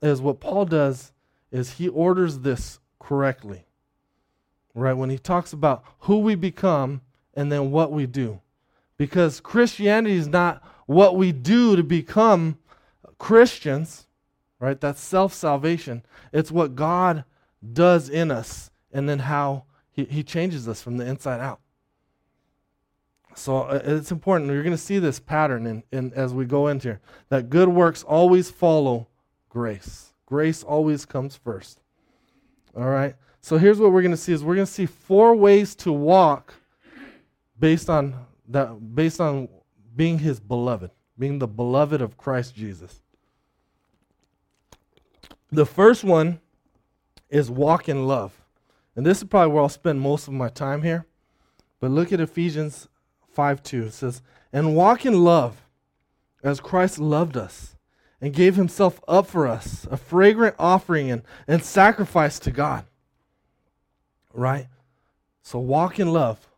is 0.00 0.20
what 0.20 0.40
Paul 0.40 0.64
does 0.64 1.12
is 1.50 1.74
he 1.74 1.88
orders 1.88 2.40
this 2.40 2.80
correctly. 2.98 3.66
Right? 4.74 4.94
When 4.94 5.10
he 5.10 5.18
talks 5.18 5.52
about 5.52 5.84
who 6.00 6.18
we 6.18 6.34
become 6.34 7.02
and 7.34 7.52
then 7.52 7.70
what 7.70 7.92
we 7.92 8.06
do. 8.06 8.40
Because 8.96 9.40
Christianity 9.40 10.16
is 10.16 10.28
not 10.28 10.62
what 10.86 11.16
we 11.16 11.32
do 11.32 11.76
to 11.76 11.82
become 11.82 12.58
Christians, 13.18 14.06
right? 14.58 14.80
That's 14.80 15.00
self 15.00 15.32
salvation. 15.32 16.04
It's 16.32 16.50
what 16.50 16.74
God 16.74 17.24
does 17.72 18.08
in 18.08 18.30
us 18.30 18.70
and 18.92 19.08
then 19.08 19.20
how 19.20 19.64
he, 19.90 20.04
he 20.04 20.22
changes 20.22 20.68
us 20.68 20.82
from 20.82 20.96
the 20.96 21.06
inside 21.06 21.40
out. 21.40 21.60
So 23.34 23.62
uh, 23.62 23.80
it's 23.84 24.10
important. 24.10 24.50
You're 24.50 24.62
going 24.62 24.76
to 24.76 24.82
see 24.82 24.98
this 24.98 25.18
pattern 25.20 25.66
in, 25.66 25.82
in, 25.92 26.12
as 26.14 26.34
we 26.34 26.44
go 26.44 26.68
into 26.68 26.88
here 26.88 27.00
that 27.28 27.50
good 27.50 27.68
works 27.68 28.02
always 28.02 28.50
follow 28.50 29.08
grace. 29.48 30.12
Grace 30.26 30.62
always 30.62 31.04
comes 31.04 31.36
first. 31.36 31.80
All 32.76 32.88
right. 32.88 33.14
So 33.40 33.58
here's 33.58 33.78
what 33.78 33.92
we're 33.92 34.02
going 34.02 34.12
to 34.12 34.16
see 34.16 34.32
is 34.32 34.44
we're 34.44 34.54
going 34.54 34.66
to 34.66 34.72
see 34.72 34.86
four 34.86 35.34
ways 35.34 35.74
to 35.76 35.92
walk 35.92 36.54
based 37.58 37.90
on 37.90 38.14
that 38.48 38.94
based 38.94 39.20
on 39.20 39.48
being 39.94 40.20
his 40.20 40.40
beloved, 40.40 40.90
being 41.18 41.38
the 41.38 41.48
beloved 41.48 42.00
of 42.00 42.16
Christ 42.16 42.54
Jesus. 42.54 43.00
The 45.50 45.66
first 45.66 46.02
one 46.02 46.40
is 47.28 47.50
walk 47.50 47.88
in 47.88 48.06
love. 48.06 48.42
And 48.96 49.06
this 49.06 49.18
is 49.18 49.24
probably 49.24 49.52
where 49.52 49.62
I'll 49.62 49.68
spend 49.68 50.00
most 50.00 50.28
of 50.28 50.34
my 50.34 50.48
time 50.48 50.82
here. 50.82 51.06
But 51.80 51.90
look 51.90 52.12
at 52.12 52.20
Ephesians 52.20 52.88
5 53.32 53.62
2. 53.62 53.84
It 53.84 53.92
says, 53.92 54.22
And 54.52 54.76
walk 54.76 55.04
in 55.04 55.24
love 55.24 55.66
as 56.42 56.60
Christ 56.60 56.98
loved 56.98 57.36
us 57.36 57.76
and 58.20 58.32
gave 58.32 58.56
himself 58.56 59.00
up 59.08 59.26
for 59.26 59.46
us, 59.46 59.86
a 59.90 59.96
fragrant 59.96 60.54
offering 60.58 61.10
and, 61.10 61.22
and 61.48 61.64
sacrifice 61.64 62.38
to 62.40 62.50
God. 62.50 62.84
Right? 64.32 64.68
So 65.42 65.58
walk 65.58 65.98
in 65.98 66.12
love 66.12 66.48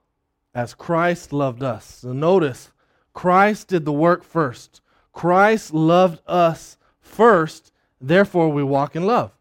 as 0.55 0.75
Christ 0.75 1.33
loved 1.33 1.63
us. 1.63 2.01
So 2.03 2.13
notice, 2.13 2.71
Christ 3.15 3.69
did 3.69 3.87
the 3.87 3.93
work 3.93 4.23
first. 4.23 4.83
Christ 5.13 5.73
loved 5.73 6.21
us 6.27 6.77
first, 7.01 7.73
therefore 8.01 8.51
we 8.51 8.63
walk 8.63 8.95
in 8.95 9.07
love. 9.07 9.33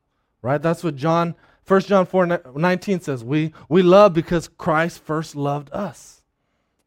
Right? 0.42 0.62
That's 0.62 0.84
what 0.84 0.96
John 0.96 1.36
1 1.68 1.82
John 1.82 2.06
4 2.06 2.42
19 2.56 3.00
says, 3.00 3.24
we, 3.24 3.54
we 3.70 3.82
love 3.82 4.14
because 4.14 4.48
Christ 4.48 5.02
first 5.04 5.36
loved 5.36 5.72
us. 5.72 6.22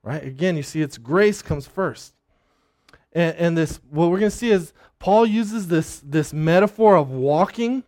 Right? 0.02 0.22
Again, 0.22 0.56
you 0.56 0.62
see, 0.62 0.82
it's 0.82 0.98
grace 0.98 1.42
comes 1.42 1.66
first. 1.66 2.14
And, 3.12 3.36
and 3.36 3.58
this, 3.58 3.80
what 3.90 4.10
we're 4.10 4.18
going 4.20 4.30
to 4.30 4.36
see 4.36 4.50
is 4.50 4.72
Paul 4.98 5.26
uses 5.26 5.68
this, 5.68 6.00
this 6.00 6.32
metaphor 6.32 6.96
of 6.96 7.10
walking 7.10 7.84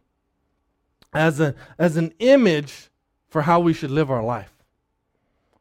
as, 1.13 1.41
a, 1.41 1.55
as 1.79 1.97
an 1.97 2.13
image 2.19 2.89
for 3.29 3.43
how 3.43 3.61
we 3.61 3.75
should 3.75 3.91
live 3.91 4.11
our 4.11 4.23
life. 4.23 4.53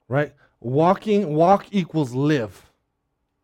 Right? 0.08 0.34
Walking, 0.62 1.36
walk 1.36 1.68
equals 1.72 2.14
live. 2.14 2.67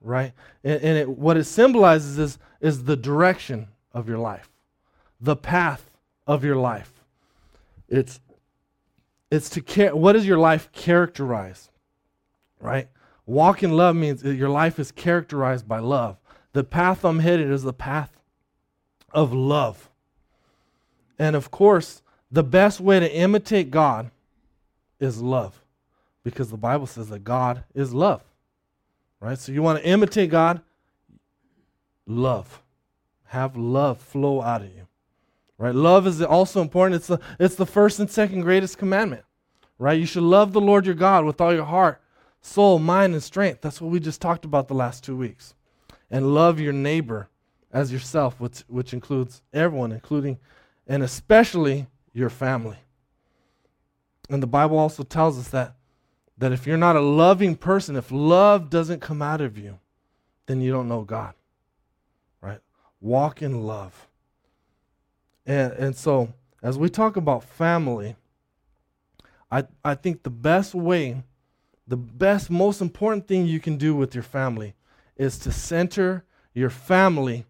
Right? 0.03 0.33
And, 0.63 0.81
and 0.81 0.97
it, 0.97 1.09
what 1.09 1.37
it 1.37 1.45
symbolizes 1.45 2.19
is, 2.19 2.37
is 2.61 2.83
the 2.83 2.97
direction 2.97 3.69
of 3.93 4.07
your 4.07 4.19
life, 4.19 4.49
the 5.19 5.35
path 5.35 5.89
of 6.27 6.43
your 6.43 6.57
life. 6.57 6.91
It's 7.87 8.19
it's 9.31 9.49
to 9.51 9.61
care 9.61 9.95
What 9.95 10.13
does 10.13 10.27
your 10.27 10.37
life 10.37 10.71
characterize, 10.71 11.71
Right? 12.59 12.87
Walk 13.25 13.63
in 13.63 13.71
love 13.71 13.95
means 13.95 14.23
your 14.23 14.49
life 14.49 14.77
is 14.79 14.91
characterized 14.91 15.67
by 15.67 15.79
love. 15.79 16.17
The 16.51 16.63
path 16.63 17.03
I'm 17.03 17.19
headed 17.19 17.49
is 17.49 17.63
the 17.63 17.73
path 17.73 18.15
of 19.11 19.33
love. 19.33 19.89
And 21.17 21.35
of 21.35 21.49
course, 21.49 22.01
the 22.31 22.43
best 22.43 22.79
way 22.79 22.99
to 22.99 23.11
imitate 23.11 23.71
God 23.71 24.11
is 24.99 25.21
love. 25.21 25.63
Because 26.23 26.49
the 26.49 26.57
Bible 26.57 26.85
says 26.85 27.09
that 27.09 27.23
God 27.23 27.63
is 27.73 27.93
love. 27.93 28.23
Right? 29.23 29.39
So 29.39 29.53
you 29.53 29.63
want 29.63 29.79
to 29.79 29.87
imitate 29.87 30.29
God? 30.29 30.59
Love. 32.05 32.61
Have 33.27 33.55
love 33.55 33.97
flow 33.97 34.41
out 34.41 34.63
of 34.63 34.67
you. 34.67 34.85
Right? 35.57 35.73
Love 35.73 36.05
is 36.07 36.21
also 36.21 36.59
important. 36.59 36.97
It's 36.97 37.07
the, 37.07 37.21
it's 37.39 37.55
the 37.55 37.65
first 37.65 37.99
and 37.99 38.11
second 38.11 38.41
greatest 38.41 38.77
commandment. 38.77 39.23
Right? 39.79 39.97
You 39.97 40.05
should 40.05 40.23
love 40.23 40.51
the 40.51 40.59
Lord 40.59 40.85
your 40.85 40.93
God 40.93 41.23
with 41.23 41.39
all 41.39 41.53
your 41.53 41.63
heart, 41.63 42.01
soul, 42.41 42.79
mind, 42.79 43.13
and 43.13 43.23
strength. 43.23 43.61
That's 43.61 43.79
what 43.79 43.91
we 43.91 44.01
just 44.01 44.19
talked 44.19 44.43
about 44.43 44.67
the 44.67 44.73
last 44.73 45.05
two 45.05 45.15
weeks. 45.15 45.55
And 46.11 46.33
love 46.33 46.59
your 46.59 46.73
neighbor 46.73 47.29
as 47.71 47.93
yourself, 47.93 48.41
which, 48.41 48.65
which 48.67 48.93
includes 48.93 49.41
everyone, 49.53 49.93
including 49.93 50.37
and 50.85 51.01
especially 51.01 51.87
your 52.11 52.29
family. 52.29 52.77
And 54.29 54.43
the 54.43 54.47
Bible 54.47 54.77
also 54.77 55.03
tells 55.03 55.39
us 55.39 55.47
that, 55.49 55.77
that 56.43 56.51
if 56.51 56.67
you're 56.67 56.75
not 56.75 56.97
a 56.97 57.01
loving 57.01 57.55
person, 57.55 57.95
if 57.95 58.11
love 58.11 58.69
doesn't 58.69 58.99
come 58.99 59.21
out 59.21 59.39
of 59.39 59.57
you, 59.57 59.79
then 60.45 60.59
you 60.59 60.73
don't 60.73 60.89
know 60.89 61.03
God. 61.03 61.35
Right? 62.41 62.59
Walk 62.99 63.41
in 63.41 63.61
love. 63.61 64.09
And, 65.45 65.71
and 65.71 65.95
so, 65.95 66.33
as 66.61 66.77
we 66.77 66.89
talk 66.89 67.15
about 67.15 67.45
family, 67.45 68.17
I, 69.49 69.63
I 69.85 69.95
think 69.95 70.23
the 70.23 70.29
best 70.29 70.75
way, 70.75 71.23
the 71.87 71.95
best, 71.95 72.49
most 72.49 72.81
important 72.81 73.25
thing 73.25 73.45
you 73.45 73.61
can 73.61 73.77
do 73.77 73.95
with 73.95 74.13
your 74.13 74.23
family 74.25 74.73
is 75.15 75.39
to 75.39 75.51
center 75.53 76.25
your 76.53 76.69
family 76.69 77.45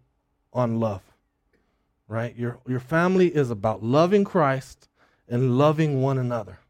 on 0.52 0.78
love. 0.78 1.02
Right? 2.06 2.36
Your, 2.36 2.60
your 2.64 2.78
family 2.78 3.26
is 3.26 3.50
about 3.50 3.82
loving 3.82 4.22
Christ 4.22 4.88
and 5.28 5.58
loving 5.58 6.00
one 6.00 6.16
another. 6.16 6.60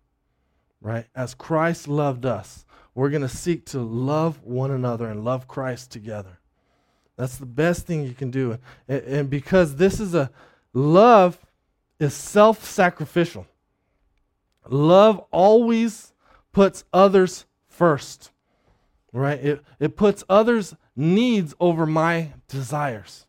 Right? 0.84 1.06
As 1.16 1.34
Christ 1.34 1.88
loved 1.88 2.24
us, 2.24 2.64
we're 2.94 3.10
going 3.10 3.22
to 3.22 3.28
seek 3.28 3.66
to 3.66 3.80
love 3.80 4.40
one 4.44 4.70
another 4.70 5.08
and 5.08 5.24
love 5.24 5.48
Christ 5.48 5.90
together. 5.90 6.38
That's 7.16 7.38
the 7.38 7.46
best 7.46 7.86
thing 7.86 8.04
you 8.04 8.14
can 8.14 8.30
do. 8.30 8.58
And, 8.86 9.02
and 9.02 9.30
because 9.30 9.74
this 9.74 9.98
is 9.98 10.14
a 10.14 10.30
Love 10.74 11.38
is 12.00 12.12
self 12.12 12.64
sacrificial. 12.64 13.46
Love 14.68 15.24
always 15.30 16.12
puts 16.52 16.84
others 16.92 17.46
first, 17.68 18.32
right? 19.12 19.38
It, 19.38 19.64
it 19.78 19.96
puts 19.96 20.24
others' 20.28 20.74
needs 20.96 21.54
over 21.60 21.86
my 21.86 22.32
desires. 22.48 23.26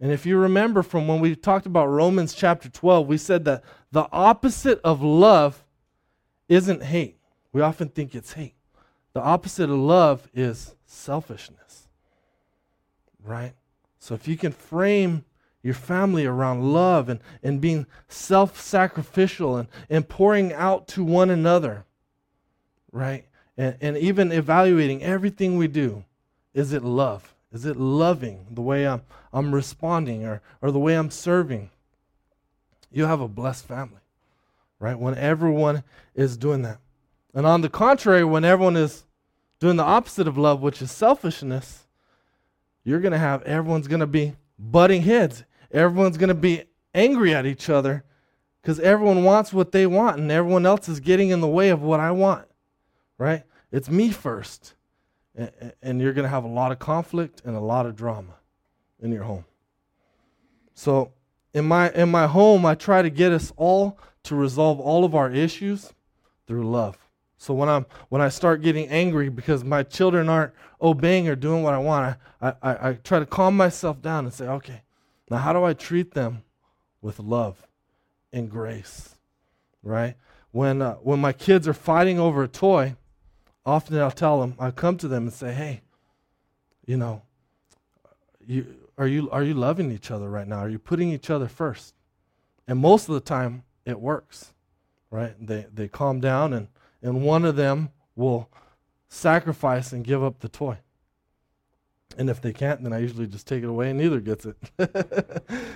And 0.00 0.10
if 0.10 0.26
you 0.26 0.36
remember 0.36 0.82
from 0.82 1.06
when 1.06 1.20
we 1.20 1.36
talked 1.36 1.66
about 1.66 1.86
Romans 1.86 2.34
chapter 2.34 2.68
12, 2.68 3.06
we 3.06 3.18
said 3.18 3.44
that 3.44 3.62
the 3.92 4.08
opposite 4.10 4.80
of 4.82 5.00
love 5.00 5.61
isn't 6.48 6.82
hate. 6.82 7.18
We 7.52 7.60
often 7.60 7.88
think 7.88 8.14
it's 8.14 8.32
hate. 8.32 8.54
The 9.12 9.20
opposite 9.20 9.70
of 9.70 9.76
love 9.76 10.28
is 10.34 10.74
selfishness, 10.86 11.88
right? 13.22 13.52
So 13.98 14.14
if 14.14 14.26
you 14.26 14.36
can 14.36 14.52
frame 14.52 15.24
your 15.62 15.74
family 15.74 16.26
around 16.26 16.72
love 16.72 17.08
and, 17.08 17.20
and 17.42 17.60
being 17.60 17.86
self 18.08 18.60
sacrificial 18.60 19.56
and, 19.56 19.68
and 19.88 20.08
pouring 20.08 20.52
out 20.52 20.88
to 20.88 21.04
one 21.04 21.30
another, 21.30 21.84
right? 22.90 23.26
And, 23.56 23.76
and 23.80 23.96
even 23.96 24.32
evaluating 24.32 25.02
everything 25.02 25.56
we 25.56 25.68
do. 25.68 26.04
Is 26.54 26.72
it 26.72 26.82
love? 26.82 27.34
Is 27.52 27.64
it 27.64 27.76
loving 27.76 28.46
the 28.50 28.60
way 28.60 28.86
I'm, 28.86 29.02
I'm 29.32 29.54
responding 29.54 30.24
or, 30.24 30.42
or 30.60 30.70
the 30.70 30.78
way 30.78 30.94
I'm 30.94 31.10
serving? 31.10 31.70
You 32.90 33.06
have 33.06 33.20
a 33.20 33.28
blessed 33.28 33.66
family, 33.66 34.00
right? 34.82 34.98
When 34.98 35.16
everyone 35.16 35.84
is 36.14 36.36
doing 36.36 36.62
that. 36.62 36.78
And 37.34 37.46
on 37.46 37.62
the 37.62 37.70
contrary, 37.70 38.24
when 38.24 38.44
everyone 38.44 38.76
is 38.76 39.04
doing 39.60 39.76
the 39.76 39.82
opposite 39.84 40.28
of 40.28 40.36
love, 40.36 40.60
which 40.60 40.82
is 40.82 40.90
selfishness, 40.90 41.86
you're 42.84 43.00
going 43.00 43.12
to 43.12 43.18
have 43.18 43.42
everyone's 43.44 43.88
going 43.88 44.00
to 44.00 44.06
be 44.06 44.34
butting 44.58 45.02
heads 45.02 45.44
everyone's 45.72 46.18
going 46.18 46.28
to 46.28 46.34
be 46.34 46.64
angry 46.94 47.34
at 47.34 47.46
each 47.46 47.68
other 47.70 48.04
because 48.60 48.78
everyone 48.80 49.24
wants 49.24 49.52
what 49.52 49.72
they 49.72 49.86
want 49.86 50.18
and 50.18 50.30
everyone 50.30 50.66
else 50.66 50.88
is 50.88 51.00
getting 51.00 51.30
in 51.30 51.40
the 51.40 51.48
way 51.48 51.70
of 51.70 51.82
what 51.82 52.00
I 52.00 52.10
want, 52.10 52.46
right? 53.18 53.42
It's 53.70 53.88
me 53.88 54.10
first. 54.10 54.74
And 55.82 56.00
you're 56.00 56.12
going 56.12 56.24
to 56.24 56.28
have 56.28 56.44
a 56.44 56.48
lot 56.48 56.72
of 56.72 56.78
conflict 56.78 57.40
and 57.44 57.56
a 57.56 57.60
lot 57.60 57.86
of 57.86 57.96
drama 57.96 58.34
in 59.00 59.10
your 59.10 59.24
home. 59.24 59.46
So, 60.74 61.12
in 61.54 61.64
my 61.66 61.90
in 61.92 62.10
my 62.10 62.26
home, 62.26 62.66
I 62.66 62.74
try 62.74 63.02
to 63.02 63.10
get 63.10 63.32
us 63.32 63.52
all 63.56 63.98
to 64.24 64.34
resolve 64.34 64.80
all 64.80 65.04
of 65.04 65.14
our 65.14 65.30
issues 65.30 65.92
through 66.46 66.70
love. 66.70 66.96
So 67.38 67.52
when 67.54 67.68
I'm 67.68 67.86
when 68.08 68.22
I 68.22 68.28
start 68.28 68.62
getting 68.62 68.88
angry 68.88 69.28
because 69.28 69.64
my 69.64 69.82
children 69.82 70.28
aren't 70.28 70.52
obeying 70.80 71.28
or 71.28 71.34
doing 71.34 71.64
what 71.64 71.74
I 71.74 71.78
want, 71.78 72.16
I, 72.40 72.54
I, 72.62 72.90
I 72.90 72.92
try 72.94 73.18
to 73.18 73.26
calm 73.26 73.56
myself 73.56 74.00
down 74.00 74.24
and 74.24 74.32
say, 74.32 74.46
okay, 74.46 74.82
now 75.28 75.38
how 75.38 75.52
do 75.52 75.64
I 75.64 75.72
treat 75.72 76.14
them 76.14 76.44
with 77.00 77.18
love 77.18 77.66
and 78.32 78.48
grace, 78.48 79.16
right? 79.82 80.14
When 80.52 80.82
uh, 80.82 80.94
when 80.96 81.20
my 81.20 81.32
kids 81.32 81.66
are 81.66 81.74
fighting 81.74 82.20
over 82.20 82.44
a 82.44 82.48
toy, 82.48 82.94
often 83.66 83.98
I'll 83.98 84.12
tell 84.12 84.40
them, 84.40 84.54
I 84.58 84.70
come 84.70 84.96
to 84.98 85.08
them 85.08 85.24
and 85.24 85.32
say, 85.32 85.52
hey, 85.52 85.82
you 86.86 86.96
know, 86.96 87.22
you 88.46 88.66
are 88.96 89.06
you 89.08 89.28
are 89.30 89.42
you 89.42 89.54
loving 89.54 89.90
each 89.90 90.12
other 90.12 90.30
right 90.30 90.46
now? 90.46 90.58
Are 90.58 90.68
you 90.68 90.78
putting 90.78 91.10
each 91.10 91.28
other 91.28 91.48
first? 91.48 91.94
And 92.68 92.78
most 92.78 93.08
of 93.08 93.14
the 93.14 93.20
time, 93.20 93.64
it 93.84 94.00
works, 94.00 94.52
right? 95.10 95.34
They 95.44 95.66
they 95.72 95.88
calm 95.88 96.20
down 96.20 96.52
and 96.52 96.68
and 97.02 97.22
one 97.22 97.44
of 97.44 97.56
them 97.56 97.90
will 98.14 98.48
sacrifice 99.08 99.92
and 99.92 100.04
give 100.04 100.22
up 100.22 100.40
the 100.40 100.48
toy. 100.48 100.78
And 102.16 102.28
if 102.30 102.40
they 102.40 102.52
can't, 102.52 102.82
then 102.82 102.92
I 102.92 102.98
usually 102.98 103.26
just 103.26 103.46
take 103.46 103.62
it 103.62 103.68
away 103.68 103.90
and 103.90 103.98
neither 103.98 104.20
gets 104.20 104.46
it. 104.46 104.56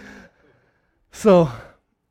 so, 1.12 1.50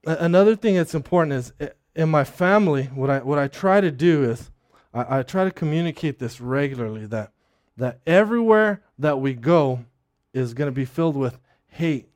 a- 0.06 0.18
another 0.20 0.56
thing 0.56 0.76
that's 0.76 0.96
important 0.96 1.34
is 1.34 1.54
in 1.96 2.10
my 2.10 2.24
family, 2.24 2.86
what 2.86 3.10
I, 3.10 3.20
what 3.20 3.40
I 3.40 3.48
try 3.48 3.82
to 3.82 3.92
do 3.92 4.24
is 4.24 4.52
I, 4.94 5.20
I 5.20 5.24
try 5.24 5.44
to 5.44 5.52
communicate 5.52 6.20
this 6.20 6.42
regularly 6.42 7.06
that, 7.08 7.32
that 7.78 8.00
everywhere 8.06 8.82
that 9.00 9.20
we 9.20 9.34
go 9.34 9.86
is 10.34 10.54
going 10.54 10.68
to 10.68 10.76
be 10.76 10.86
filled 10.86 11.16
with 11.16 11.40
hate 11.68 12.10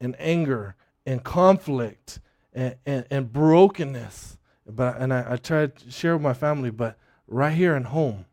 and 0.00 0.16
anger 0.18 0.74
and 1.04 1.22
conflict 1.22 2.20
and, 2.56 2.74
and, 2.84 3.06
and 3.08 3.32
brokenness 3.32 4.36
but 4.66 5.00
and 5.00 5.12
I, 5.14 5.34
I 5.34 5.36
try 5.36 5.66
to 5.66 5.90
share 5.90 6.14
with 6.14 6.22
my 6.22 6.34
family, 6.34 6.70
but 6.70 6.98
right 7.28 7.54
here 7.54 7.76
in 7.76 7.84
home, 7.84 8.26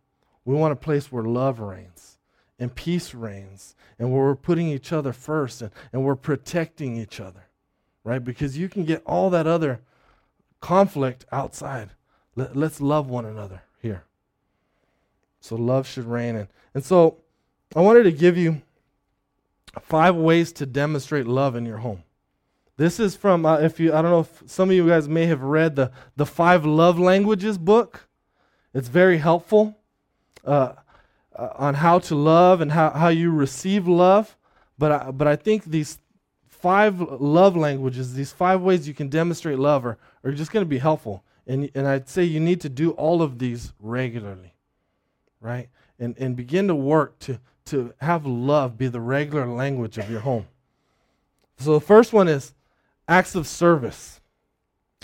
we 0.45 0.55
want 0.55 0.73
a 0.73 0.77
place 0.77 1.11
where 1.11 1.23
love 1.23 1.59
reigns 1.59 2.17
and 2.59 2.73
peace 2.73 3.13
reigns 3.13 3.75
and 3.99 4.11
where 4.11 4.23
we're 4.23 4.35
putting 4.35 4.67
each 4.67 4.91
other 4.91 5.13
first 5.13 5.61
and, 5.61 5.71
and 5.91 6.03
we're 6.03 6.15
protecting 6.15 6.97
each 6.97 7.19
other. 7.19 7.45
Right? 8.03 8.23
Because 8.23 8.57
you 8.57 8.67
can 8.67 8.83
get 8.83 9.01
all 9.05 9.29
that 9.29 9.47
other 9.47 9.81
conflict 10.59 11.25
outside. 11.31 11.91
Let, 12.35 12.55
let's 12.55 12.81
love 12.81 13.09
one 13.09 13.25
another 13.25 13.61
here. 13.81 14.03
So 15.39 15.55
love 15.55 15.87
should 15.87 16.05
reign. 16.05 16.35
And, 16.35 16.47
and 16.73 16.83
so 16.83 17.17
I 17.75 17.81
wanted 17.81 18.03
to 18.03 18.11
give 18.11 18.37
you 18.37 18.61
five 19.81 20.15
ways 20.15 20.51
to 20.53 20.65
demonstrate 20.65 21.27
love 21.27 21.55
in 21.55 21.65
your 21.65 21.77
home. 21.77 22.03
This 22.75 22.99
is 22.99 23.15
from 23.15 23.45
uh, 23.45 23.57
if 23.59 23.79
you 23.79 23.93
I 23.93 24.01
don't 24.01 24.11
know 24.11 24.21
if 24.21 24.43
some 24.45 24.69
of 24.69 24.75
you 24.75 24.87
guys 24.87 25.07
may 25.07 25.25
have 25.27 25.41
read 25.41 25.75
the 25.75 25.91
the 26.15 26.25
five 26.25 26.65
love 26.65 26.97
languages 26.97 27.57
book. 27.57 28.07
It's 28.73 28.87
very 28.87 29.19
helpful 29.19 29.77
uh, 30.43 30.73
uh, 31.35 31.49
on 31.55 31.75
how 31.75 31.99
to 31.99 32.15
love 32.15 32.61
and 32.61 32.71
how, 32.71 32.89
how 32.89 33.09
you 33.09 33.31
receive 33.31 33.87
love. 33.87 34.35
But 34.79 34.91
I, 34.91 35.11
but 35.11 35.27
I 35.27 35.35
think 35.35 35.65
these 35.65 35.99
five 36.47 36.99
love 36.99 37.55
languages, 37.55 38.15
these 38.15 38.31
five 38.31 38.61
ways 38.61 38.87
you 38.87 38.95
can 38.95 39.09
demonstrate 39.09 39.59
love, 39.59 39.85
are, 39.85 39.99
are 40.23 40.31
just 40.31 40.51
going 40.51 40.65
to 40.65 40.69
be 40.69 40.79
helpful. 40.79 41.23
And 41.45 41.69
and 41.75 41.87
I'd 41.87 42.09
say 42.09 42.23
you 42.23 42.39
need 42.39 42.61
to 42.61 42.69
do 42.69 42.91
all 42.91 43.21
of 43.21 43.37
these 43.37 43.73
regularly, 43.79 44.55
right? 45.39 45.69
And 45.99 46.17
and 46.17 46.35
begin 46.35 46.67
to 46.69 46.75
work 46.75 47.19
to 47.19 47.39
to 47.65 47.93
have 48.01 48.25
love 48.25 48.77
be 48.79 48.87
the 48.87 48.99
regular 48.99 49.45
language 49.45 49.99
of 49.99 50.09
your 50.09 50.21
home. 50.21 50.47
So 51.57 51.73
the 51.73 51.81
first 51.81 52.13
one 52.13 52.27
is 52.27 52.53
acts 53.07 53.35
of 53.35 53.47
service. 53.47 54.21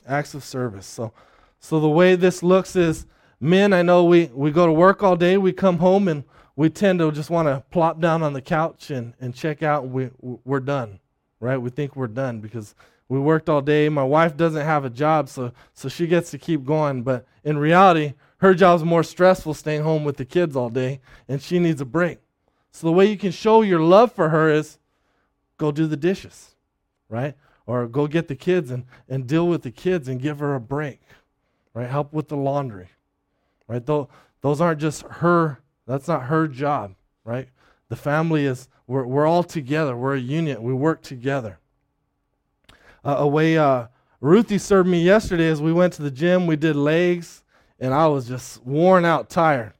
Acts 0.08 0.34
of 0.34 0.44
service. 0.44 0.86
So, 0.86 1.13
so 1.60 1.79
the 1.79 1.89
way 1.89 2.15
this 2.15 2.41
looks 2.41 2.75
is 2.75 3.06
men, 3.39 3.74
I 3.74 3.82
know 3.82 4.06
we, 4.06 4.25
we 4.34 4.52
go 4.52 4.65
to 4.65 4.71
work 4.71 5.04
all 5.04 5.15
day, 5.15 5.38
we 5.38 5.54
come 5.54 5.78
home 5.78 6.08
and 6.08 6.23
we 6.56 6.69
tend 6.69 7.00
to 7.00 7.12
just 7.12 7.30
want 7.30 7.47
to 7.47 7.63
plop 7.71 8.00
down 8.02 8.21
on 8.21 8.34
the 8.34 8.41
couch 8.41 8.91
and, 8.91 9.13
and 9.21 9.34
check 9.34 9.63
out 9.63 9.88
we, 9.88 10.10
we're 10.19 10.60
done, 10.60 11.00
right? 11.39 11.58
We 11.58 11.69
think 11.69 11.95
we're 11.95 12.08
done 12.08 12.41
because 12.41 12.76
we 13.08 13.19
worked 13.19 13.50
all 13.50 13.62
day. 13.62 13.89
My 13.89 14.04
wife 14.04 14.38
doesn't 14.38 14.65
have 14.65 14.86
a 14.86 14.89
job, 14.89 15.30
so, 15.30 15.52
so 15.73 15.89
she 15.89 16.06
gets 16.06 16.32
to 16.32 16.38
keep 16.38 16.63
going. 16.65 17.04
But 17.04 17.26
in 17.43 17.58
reality, 17.58 18.13
her 18.38 18.54
job's 18.54 18.84
more 18.84 19.04
stressful 19.04 19.54
staying 19.54 19.84
home 19.84 20.04
with 20.04 20.17
the 20.17 20.26
kids 20.26 20.56
all 20.56 20.69
day, 20.69 21.02
and 21.28 21.41
she 21.41 21.60
needs 21.60 21.82
a 21.82 21.86
break. 21.86 22.19
So 22.71 22.88
the 22.88 22.93
way 22.93 23.06
you 23.06 23.17
can 23.17 23.32
show 23.32 23.62
your 23.62 23.80
love 23.80 24.12
for 24.12 24.30
her 24.30 24.50
is 24.50 24.78
go 25.58 25.71
do 25.71 25.88
the 25.88 25.97
dishes, 25.97 26.56
right? 27.10 27.36
Or 27.69 27.88
go 27.88 28.08
get 28.08 28.27
the 28.27 28.36
kids 28.36 28.71
and, 28.71 28.86
and 29.08 29.27
deal 29.27 29.47
with 29.47 29.62
the 29.63 29.71
kids 29.71 30.08
and 30.08 30.21
give 30.21 30.39
her 30.39 30.55
a 30.55 30.60
break 30.60 31.01
right? 31.73 31.89
Help 31.89 32.13
with 32.13 32.27
the 32.27 32.38
laundry 32.38 32.89
right? 33.67 33.86
Though, 33.86 34.10
those 34.41 34.62
aren't 34.62 34.82
just 34.82 35.03
her 35.03 35.60
that's 35.86 36.08
not 36.08 36.23
her 36.23 36.47
job 36.47 36.95
right? 37.23 37.49
The 37.89 37.95
family 37.95 38.45
is 38.45 38.67
we're, 38.88 39.05
we're 39.05 39.27
all 39.27 39.43
together. 39.43 39.95
We're 39.95 40.15
a 40.15 40.19
unit. 40.19 40.62
We 40.62 40.73
work 40.73 41.03
together. 41.03 41.60
Uh, 43.03 43.17
a 43.19 43.27
way 43.27 43.58
uh, 43.58 43.88
ruthie 44.19 44.58
served 44.58 44.89
me 44.89 45.03
yesterday 45.03 45.47
as 45.47 45.62
we 45.62 45.71
went 45.71 45.93
to 45.93 46.01
the 46.01 46.12
gym. 46.12 46.47
We 46.47 46.55
did 46.55 46.75
legs 46.75 47.43
and 47.79 47.93
i 47.93 48.08
was 48.08 48.27
just 48.27 48.63
worn 48.65 49.05
out 49.05 49.29
tired 49.29 49.73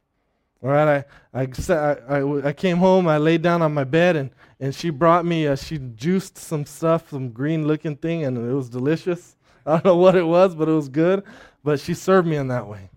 all 0.62 0.70
right 0.70 1.04
i 1.32 1.40
i, 1.42 1.96
I, 2.08 2.48
I 2.48 2.52
came 2.52 2.78
home 2.78 3.08
i 3.08 3.18
laid 3.18 3.42
down 3.42 3.62
on 3.62 3.72
my 3.74 3.84
bed 3.84 4.16
and 4.16 4.30
and 4.60 4.74
she 4.74 4.90
brought 4.90 5.24
me, 5.24 5.46
uh, 5.46 5.56
she 5.56 5.78
juiced 5.78 6.36
some 6.36 6.66
stuff, 6.66 7.10
some 7.10 7.30
green 7.30 7.66
looking 7.66 7.96
thing, 7.96 8.24
and 8.24 8.36
it 8.36 8.52
was 8.52 8.68
delicious. 8.68 9.36
I 9.66 9.72
don't 9.72 9.86
know 9.86 9.96
what 9.96 10.14
it 10.14 10.24
was, 10.26 10.54
but 10.54 10.68
it 10.68 10.72
was 10.72 10.90
good. 10.90 11.24
But 11.64 11.80
she 11.80 11.94
served 11.94 12.28
me 12.28 12.36
in 12.36 12.48
that 12.48 12.66
way, 12.66 12.90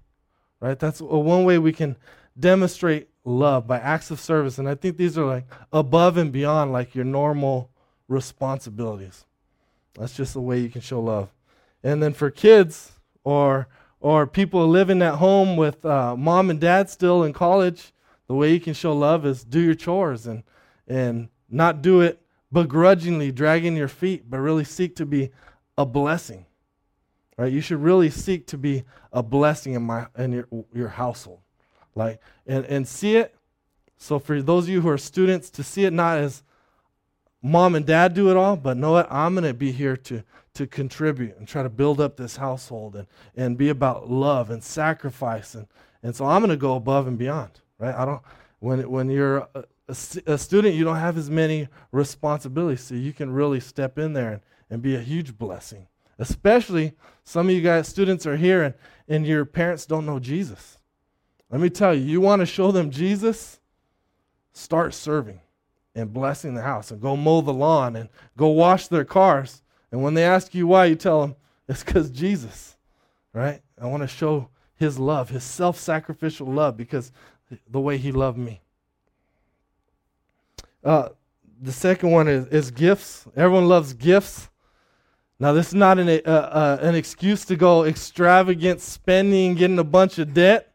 right? 0.60 0.78
That's 0.78 1.00
a, 1.00 1.06
one 1.06 1.46
way 1.46 1.58
we 1.58 1.72
can 1.72 1.96
demonstrate 2.38 3.08
love 3.24 3.66
by 3.66 3.80
acts 3.80 4.12
of 4.12 4.20
service. 4.20 4.58
And 4.58 4.68
I 4.68 4.76
think 4.76 4.98
these 4.98 5.18
are 5.18 5.26
like 5.26 5.46
above 5.72 6.18
and 6.18 6.34
beyond 6.34 6.74
like 6.74 6.94
your 6.94 7.06
normal 7.06 7.70
responsibilities. 8.10 9.26
That's 9.98 10.16
just 10.16 10.34
the 10.34 10.42
way 10.42 10.60
you 10.60 10.70
can 10.70 10.82
show 10.82 11.00
love. 11.00 11.30
And 11.82 12.04
then 12.04 12.14
for 12.14 12.30
kids 12.30 12.92
or 13.24 13.70
or 14.04 14.28
people 14.28 14.68
living 14.68 15.02
at 15.02 15.16
home 15.16 15.56
with 15.56 15.86
uh, 15.86 16.14
mom 16.18 16.50
and 16.50 16.60
dad 16.60 16.90
still 16.90 17.24
in 17.24 17.32
college, 17.32 17.94
the 18.28 18.36
way 18.36 18.52
you 18.52 18.60
can 18.60 18.74
show 18.74 18.94
love 18.94 19.26
is 19.26 19.46
do 19.46 19.62
your 19.62 19.76
chores 19.76 20.28
and 20.28 20.44
and 20.86 21.30
not 21.50 21.82
do 21.82 22.02
it 22.02 22.22
begrudgingly, 22.52 23.32
dragging 23.32 23.78
your 23.78 23.88
feet, 23.88 24.30
but 24.30 24.40
really 24.40 24.66
seek 24.66 24.98
to 24.98 25.06
be 25.06 25.32
a 25.78 25.86
blessing. 25.86 26.46
Right? 27.38 27.52
You 27.52 27.62
should 27.62 27.82
really 27.82 28.10
seek 28.10 28.46
to 28.48 28.58
be 28.58 28.84
a 29.14 29.24
blessing 29.24 29.74
in 29.74 29.84
my 29.84 30.08
in 30.18 30.34
your 30.34 30.48
your 30.74 30.90
household. 30.90 31.40
Like 31.96 32.20
and, 32.46 32.66
and 32.66 32.86
see 32.86 33.16
it. 33.16 33.34
So 33.96 34.20
for 34.20 34.42
those 34.42 34.66
of 34.66 34.70
you 34.70 34.82
who 34.82 34.90
are 34.90 34.98
students, 34.98 35.50
to 35.52 35.64
see 35.64 35.86
it 35.86 35.94
not 35.94 36.18
as 36.18 36.44
mom 37.42 37.74
and 37.74 37.86
dad 37.86 38.14
do 38.14 38.30
it 38.30 38.36
all, 38.36 38.58
but 38.58 38.76
know 38.76 38.92
what? 38.92 39.10
I'm 39.10 39.34
gonna 39.34 39.54
be 39.54 39.72
here 39.72 39.96
to 39.96 40.26
to 40.54 40.68
contribute 40.68 41.38
and 41.38 41.48
try 41.48 41.64
to 41.64 41.70
build 41.70 42.00
up 42.00 42.18
this 42.18 42.38
household 42.38 42.96
and, 42.96 43.08
and 43.36 43.58
be 43.58 43.70
about 43.70 44.10
love 44.10 44.50
and 44.50 44.64
sacrifice 44.64 45.56
and, 45.56 45.68
and 46.04 46.16
so 46.16 46.26
I'm 46.26 46.42
gonna 46.42 46.58
go 46.58 46.76
above 46.76 47.08
and 47.08 47.18
beyond. 47.18 47.62
Right? 47.80 47.96
I 47.96 48.06
don't 48.06 48.22
when 48.60 48.90
when 48.90 49.10
you're 49.10 49.48
a, 49.88 49.96
a 50.26 50.38
student, 50.38 50.76
you 50.76 50.84
don't 50.84 50.98
have 50.98 51.18
as 51.18 51.30
many 51.30 51.68
responsibilities, 51.92 52.82
so 52.82 52.96
you 52.96 53.14
can 53.14 53.32
really 53.32 53.60
step 53.60 53.98
in 53.98 54.14
there 54.14 54.32
and, 54.34 54.42
and 54.70 54.82
be 54.82 54.96
a 54.96 55.02
huge 55.02 55.38
blessing. 55.38 55.88
Especially 56.20 56.94
some 57.24 57.50
of 57.50 57.56
you 57.56 57.62
guys, 57.62 57.88
students, 57.88 58.26
are 58.26 58.38
here 58.38 58.64
and, 58.64 58.76
and 59.08 59.26
your 59.26 59.46
parents 59.46 59.86
don't 59.86 60.06
know 60.06 60.20
Jesus. 60.20 60.78
Let 61.50 61.62
me 61.62 61.70
tell 61.70 61.94
you, 61.94 62.04
you 62.04 62.22
want 62.22 62.40
to 62.40 62.46
show 62.46 62.72
them 62.72 62.92
Jesus? 62.92 63.60
Start 64.54 64.94
serving 64.94 65.42
and 65.96 66.14
blessing 66.14 66.54
the 66.54 66.62
house 66.62 66.92
and 66.92 67.02
go 67.02 67.16
mow 67.16 67.42
the 67.42 67.54
lawn 67.54 67.96
and 67.96 68.10
go 68.38 68.48
wash 68.48 68.88
their 68.88 69.06
cars. 69.06 69.63
And 69.94 70.02
when 70.02 70.16
they 70.16 70.24
ask 70.24 70.56
you 70.56 70.66
why, 70.66 70.86
you 70.86 70.96
tell 70.96 71.22
them 71.22 71.36
it's 71.68 71.84
because 71.84 72.10
Jesus, 72.10 72.76
right? 73.32 73.62
I 73.80 73.86
want 73.86 74.02
to 74.02 74.08
show 74.08 74.50
his 74.76 74.98
love, 74.98 75.30
his 75.30 75.44
self 75.44 75.78
sacrificial 75.78 76.48
love, 76.48 76.76
because 76.76 77.12
the 77.70 77.80
way 77.80 77.98
he 78.00 78.12
loved 78.12 78.40
me. 78.40 78.60
Uh, 80.84 81.10
the 81.62 81.72
second 81.72 82.10
one 82.10 82.28
is, 82.28 82.48
is 82.48 82.72
gifts. 82.72 83.28
Everyone 83.36 83.68
loves 83.68 83.94
gifts. 83.94 84.50
Now, 85.40 85.54
this 85.54 85.68
is 85.68 85.76
not 85.76 86.00
an, 86.00 86.10
uh, 86.10 86.28
uh, 86.28 86.78
an 86.82 86.96
excuse 86.96 87.46
to 87.46 87.56
go 87.56 87.84
extravagant 87.86 88.82
spending, 88.82 89.54
getting 89.54 89.78
a 89.78 89.84
bunch 89.84 90.18
of 90.18 90.34
debt, 90.34 90.74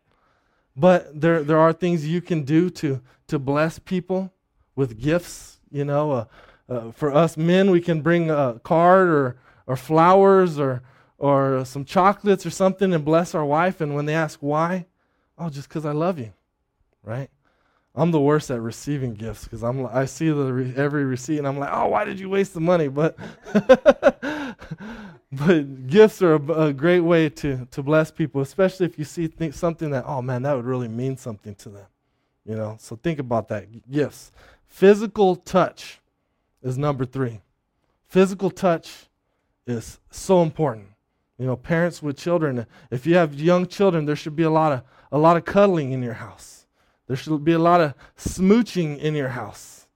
but 0.76 1.20
there, 1.20 1.42
there 1.42 1.58
are 1.58 1.72
things 1.72 2.06
you 2.06 2.20
can 2.20 2.44
do 2.44 2.70
to, 2.70 3.00
to 3.26 3.40
bless 3.40 3.80
people 3.80 4.32
with 4.76 5.00
gifts. 5.00 5.58
You 5.72 5.84
know, 5.84 6.12
uh, 6.12 6.24
uh, 6.68 6.92
for 6.92 7.14
us 7.14 7.36
men, 7.36 7.70
we 7.70 7.80
can 7.80 8.02
bring 8.02 8.30
a 8.30 8.60
card 8.62 9.08
or, 9.08 9.36
or 9.66 9.76
flowers 9.76 10.58
or, 10.58 10.82
or 11.16 11.64
some 11.64 11.84
chocolates 11.84 12.44
or 12.44 12.50
something 12.50 12.92
and 12.92 13.04
bless 13.04 13.34
our 13.34 13.44
wife. 13.44 13.80
And 13.80 13.94
when 13.94 14.06
they 14.06 14.14
ask 14.14 14.38
why, 14.40 14.86
oh, 15.38 15.48
just 15.48 15.68
because 15.68 15.86
I 15.86 15.92
love 15.92 16.18
you, 16.18 16.32
right? 17.02 17.30
I'm 17.94 18.12
the 18.12 18.20
worst 18.20 18.50
at 18.50 18.60
receiving 18.60 19.14
gifts 19.14 19.44
because 19.44 19.64
I'm 19.64 19.84
I 19.86 20.04
see 20.04 20.28
the 20.28 20.52
re- 20.52 20.74
every 20.76 21.04
receipt 21.04 21.38
and 21.38 21.48
I'm 21.48 21.58
like, 21.58 21.70
oh, 21.72 21.88
why 21.88 22.04
did 22.04 22.20
you 22.20 22.28
waste 22.28 22.54
the 22.54 22.60
money? 22.60 22.86
But 22.86 23.16
but 25.32 25.86
gifts 25.88 26.22
are 26.22 26.34
a, 26.34 26.52
a, 26.52 26.72
great 26.72 27.00
way 27.00 27.28
to 27.30 27.66
to 27.72 27.82
bless 27.82 28.12
people, 28.12 28.40
especially 28.40 28.86
if 28.86 28.98
you 28.98 29.04
see 29.04 29.26
th- 29.26 29.54
something 29.54 29.90
that 29.90 30.04
oh 30.06 30.22
man, 30.22 30.42
that 30.42 30.54
would 30.54 30.64
really 30.64 30.86
mean 30.86 31.16
something 31.16 31.56
to 31.56 31.70
them. 31.70 31.86
You 32.44 32.54
know, 32.54 32.76
so 32.78 32.94
think 32.94 33.18
about 33.18 33.48
that. 33.48 33.66
Gifts, 33.90 34.30
physical 34.68 35.34
touch 35.34 36.00
is 36.62 36.78
number 36.78 37.04
three. 37.04 37.40
Physical 38.06 38.50
touch 38.50 39.06
is 39.66 40.00
so 40.10 40.42
important. 40.42 40.88
You 41.38 41.46
know, 41.46 41.56
parents 41.56 42.02
with 42.02 42.16
children, 42.16 42.66
if 42.90 43.06
you 43.06 43.14
have 43.16 43.34
young 43.34 43.66
children, 43.66 44.06
there 44.06 44.16
should 44.16 44.34
be 44.34 44.42
a 44.42 44.50
lot 44.50 44.72
of 44.72 44.82
a 45.10 45.18
lot 45.18 45.36
of 45.36 45.44
cuddling 45.44 45.92
in 45.92 46.02
your 46.02 46.14
house. 46.14 46.66
There 47.06 47.16
should 47.16 47.42
be 47.44 47.52
a 47.52 47.58
lot 47.58 47.80
of 47.80 47.94
smooching 48.16 48.98
in 48.98 49.14
your 49.14 49.28
house. 49.28 49.86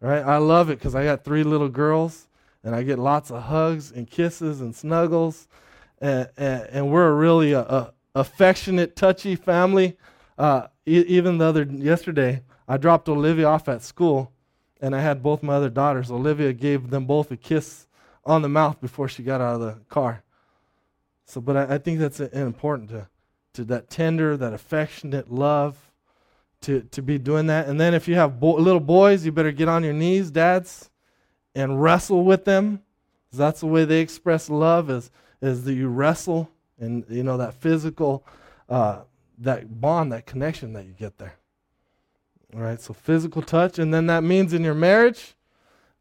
Right? 0.00 0.22
I 0.22 0.36
love 0.38 0.70
it 0.70 0.78
because 0.78 0.94
I 0.94 1.04
got 1.04 1.24
three 1.24 1.42
little 1.42 1.68
girls 1.68 2.28
and 2.62 2.74
I 2.74 2.82
get 2.82 2.98
lots 2.98 3.30
of 3.30 3.42
hugs 3.42 3.90
and 3.90 4.08
kisses 4.08 4.60
and 4.60 4.74
snuggles. 4.74 5.48
And, 6.00 6.28
and, 6.36 6.62
and 6.70 6.90
we're 6.90 7.08
a 7.08 7.14
really 7.14 7.52
a, 7.52 7.60
a 7.60 7.92
affectionate, 8.14 8.96
touchy 8.96 9.34
family. 9.34 9.96
Uh, 10.38 10.68
e- 10.86 11.04
even 11.06 11.38
the 11.38 11.46
other 11.46 11.64
yesterday, 11.64 12.42
I 12.68 12.76
dropped 12.76 13.08
Olivia 13.08 13.46
off 13.46 13.68
at 13.68 13.82
school, 13.82 14.32
and 14.80 14.94
I 14.94 15.00
had 15.00 15.22
both 15.22 15.42
my 15.42 15.54
other 15.54 15.70
daughters. 15.70 16.10
Olivia 16.10 16.52
gave 16.52 16.90
them 16.90 17.06
both 17.06 17.30
a 17.30 17.36
kiss 17.36 17.86
on 18.24 18.42
the 18.42 18.48
mouth 18.48 18.80
before 18.80 19.08
she 19.08 19.22
got 19.22 19.40
out 19.40 19.54
of 19.54 19.60
the 19.60 19.80
car. 19.88 20.22
So, 21.24 21.40
but 21.40 21.56
I, 21.56 21.74
I 21.74 21.78
think 21.78 21.98
that's 21.98 22.20
important 22.20 22.90
to, 22.90 23.08
to 23.54 23.64
that 23.64 23.90
tender, 23.90 24.36
that 24.36 24.52
affectionate 24.52 25.30
love, 25.30 25.90
to 26.62 26.82
to 26.82 27.02
be 27.02 27.18
doing 27.18 27.46
that. 27.46 27.68
And 27.68 27.80
then 27.80 27.94
if 27.94 28.06
you 28.06 28.16
have 28.16 28.38
bo- 28.38 28.56
little 28.56 28.80
boys, 28.80 29.24
you 29.24 29.32
better 29.32 29.52
get 29.52 29.68
on 29.68 29.84
your 29.84 29.92
knees, 29.92 30.30
dads, 30.30 30.90
and 31.54 31.82
wrestle 31.82 32.24
with 32.24 32.44
them. 32.44 32.82
That's 33.32 33.60
the 33.60 33.66
way 33.66 33.84
they 33.84 34.00
express 34.00 34.50
love 34.50 34.90
is 34.90 35.10
is 35.40 35.64
that 35.64 35.72
you 35.72 35.88
wrestle 35.88 36.50
and 36.78 37.04
you 37.08 37.22
know 37.22 37.36
that 37.38 37.54
physical 37.54 38.26
uh, 38.68 39.02
that 39.38 39.80
bond, 39.80 40.12
that 40.12 40.26
connection 40.26 40.72
that 40.74 40.84
you 40.84 40.92
get 40.92 41.18
there. 41.18 41.39
All 42.54 42.62
right, 42.62 42.80
so 42.80 42.92
physical 42.92 43.42
touch, 43.42 43.78
and 43.78 43.94
then 43.94 44.06
that 44.06 44.24
means 44.24 44.52
in 44.52 44.64
your 44.64 44.74
marriage 44.74 45.34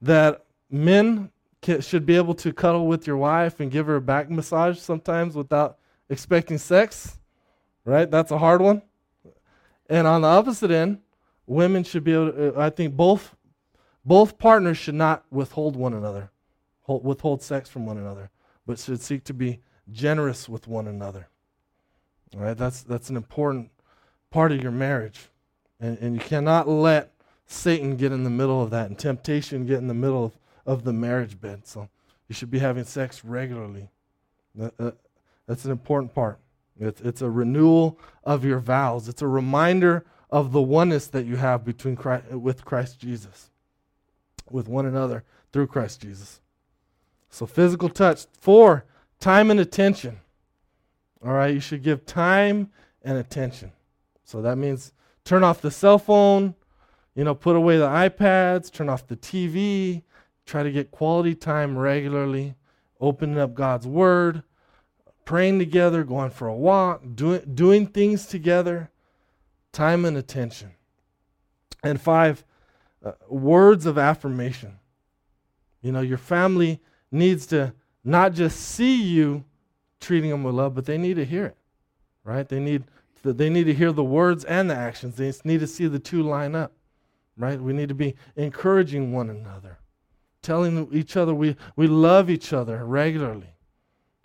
that 0.02 0.46
men 0.70 1.32
should 1.82 2.06
be 2.06 2.16
able 2.16 2.34
to 2.36 2.54
cuddle 2.54 2.88
with 2.88 3.06
your 3.06 3.18
wife 3.18 3.60
and 3.60 3.70
give 3.70 3.86
her 3.86 3.98
a 3.98 4.02
back 4.02 4.30
massage 4.30 4.80
sometimes 4.80 5.36
without 5.36 5.78
expecting 6.10 6.58
sex. 6.58 7.18
Right, 7.86 8.10
that's 8.10 8.32
a 8.32 8.38
hard 8.38 8.62
one. 8.62 8.82
And 9.90 10.06
on 10.06 10.22
the 10.22 10.28
opposite 10.28 10.70
end, 10.70 11.00
women 11.48 11.84
should 11.84 12.04
be 12.04 12.14
able. 12.14 12.32
To, 12.32 12.56
uh, 12.56 12.66
I 12.66 12.70
think 12.70 12.96
both 12.96 13.36
both 14.06 14.38
partners 14.38 14.78
should 14.78 14.96
not 14.96 15.26
withhold 15.32 15.76
one 15.76 15.94
another, 15.94 16.30
hold, 16.82 17.04
withhold 17.04 17.42
sex 17.42 17.70
from 17.70 17.86
one 17.86 17.98
another, 17.98 18.30
but 18.68 18.78
should 18.78 19.02
seek 19.02 19.24
to 19.26 19.34
be 19.34 19.62
generous 19.92 20.48
with 20.48 20.68
one 20.68 20.88
another. 20.88 21.30
All 22.36 22.42
right, 22.42 22.58
that's 22.58 22.84
that's 22.84 23.10
an 23.10 23.18
important 23.18 23.72
part 24.30 24.52
of 24.52 24.62
your 24.62 24.72
marriage, 24.72 25.30
and 25.80 25.98
and 26.00 26.16
you 26.16 26.22
cannot 26.22 26.68
let 26.68 27.12
Satan 27.46 27.96
get 27.96 28.12
in 28.12 28.24
the 28.24 28.30
middle 28.30 28.62
of 28.62 28.70
that 28.72 28.88
and 28.88 28.98
temptation 28.98 29.66
get 29.66 29.78
in 29.78 29.88
the 29.88 29.94
middle 29.94 30.26
of, 30.26 30.38
of 30.66 30.84
the 30.84 30.94
marriage 30.94 31.40
bed. 31.40 31.66
So 31.66 31.90
you 32.28 32.36
should 32.36 32.52
be 32.52 32.60
having 32.60 32.84
sex 32.84 33.26
regularly. 33.26 33.90
That, 34.56 34.74
uh, 34.80 34.92
that's 35.48 35.66
an 35.66 35.72
important 35.72 36.14
part. 36.14 36.40
It's, 36.80 37.02
it's 37.02 37.22
a 37.22 37.30
renewal 37.30 38.00
of 38.24 38.46
your 38.46 38.60
vows. 38.60 39.10
It's 39.10 39.22
a 39.22 39.28
reminder 39.28 40.06
of 40.30 40.52
the 40.52 40.62
oneness 40.62 41.08
that 41.08 41.26
you 41.26 41.38
have 41.38 41.66
between 41.66 41.96
Christ, 41.96 42.32
with 42.32 42.64
Christ 42.64 43.00
Jesus 43.00 43.50
with 44.52 44.68
one 44.68 44.86
another 44.86 45.24
through 45.52 45.68
Christ 45.68 46.02
Jesus. 46.02 46.42
So, 47.30 47.46
physical 47.46 47.90
touch. 47.90 48.26
Four, 48.40 48.86
time 49.20 49.52
and 49.52 49.60
attention. 49.60 50.20
All 51.24 51.34
right, 51.34 51.54
you 51.54 51.60
should 51.60 51.84
give 51.84 52.06
time 52.06 52.72
and 53.04 53.18
attention. 53.18 53.72
So, 54.24 54.42
that 54.42 54.58
means 54.58 54.94
turn 55.30 55.44
off 55.44 55.62
the 55.62 55.70
cell 55.70 56.00
phone, 56.00 56.56
you 57.14 57.24
know, 57.24 57.36
put 57.36 57.56
away 57.56 57.78
the 57.78 57.88
iPads, 57.88 58.72
turn 58.72 58.90
off 58.90 59.06
the 59.06 59.16
TV, 59.16 60.02
try 60.48 60.64
to 60.64 60.72
get 60.72 60.90
quality 60.90 61.36
time 61.36 61.78
regularly, 61.78 62.56
opening 63.00 63.38
up 63.38 63.54
God's 63.54 63.86
Word, 63.86 64.42
praying 65.26 65.60
together, 65.60 66.04
going 66.04 66.32
for 66.32 66.48
a 66.48 66.56
walk, 66.56 67.04
doing, 67.14 67.44
doing 67.54 67.86
things 67.86 68.26
together, 68.26 68.90
time 69.72 70.04
and 70.04 70.18
attention. 70.18 70.72
And 71.84 72.02
five, 72.02 72.44
uh, 73.06 73.12
words 73.30 73.86
of 73.86 74.00
affirmation. 74.00 74.80
You 75.84 75.92
know, 75.92 76.02
your 76.02 76.18
family 76.18 76.82
needs 77.12 77.46
to 77.48 77.76
not 78.04 78.34
just 78.34 78.60
see 78.60 79.00
you 79.00 79.46
treating 80.00 80.32
them 80.32 80.44
with 80.44 80.56
love, 80.56 80.74
but 80.74 80.86
they 80.86 80.98
need 80.98 81.18
to 81.18 81.26
hear 81.26 81.46
it, 81.46 81.58
right? 82.24 82.50
They 82.50 82.60
need 82.60 82.86
they 83.24 83.50
need 83.50 83.66
to 83.66 83.74
hear 83.74 83.92
the 83.92 84.04
words 84.04 84.46
and 84.46 84.70
the 84.70 84.76
actions. 84.76 85.16
They 85.16 85.34
need 85.44 85.60
to 85.60 85.68
see 85.68 85.88
the 85.88 86.00
two 86.00 86.24
line 86.24 86.56
up, 86.56 86.74
right? 87.38 87.60
We 87.60 87.74
need 87.74 87.90
to 87.90 87.96
be 87.96 88.16
encouraging 88.36 89.12
one 89.12 89.30
another, 89.30 89.80
telling 90.42 90.88
each 90.92 91.18
other 91.18 91.34
we, 91.34 91.56
we 91.76 91.88
love 91.88 92.30
each 92.30 92.54
other 92.54 92.86
regularly, 92.86 93.54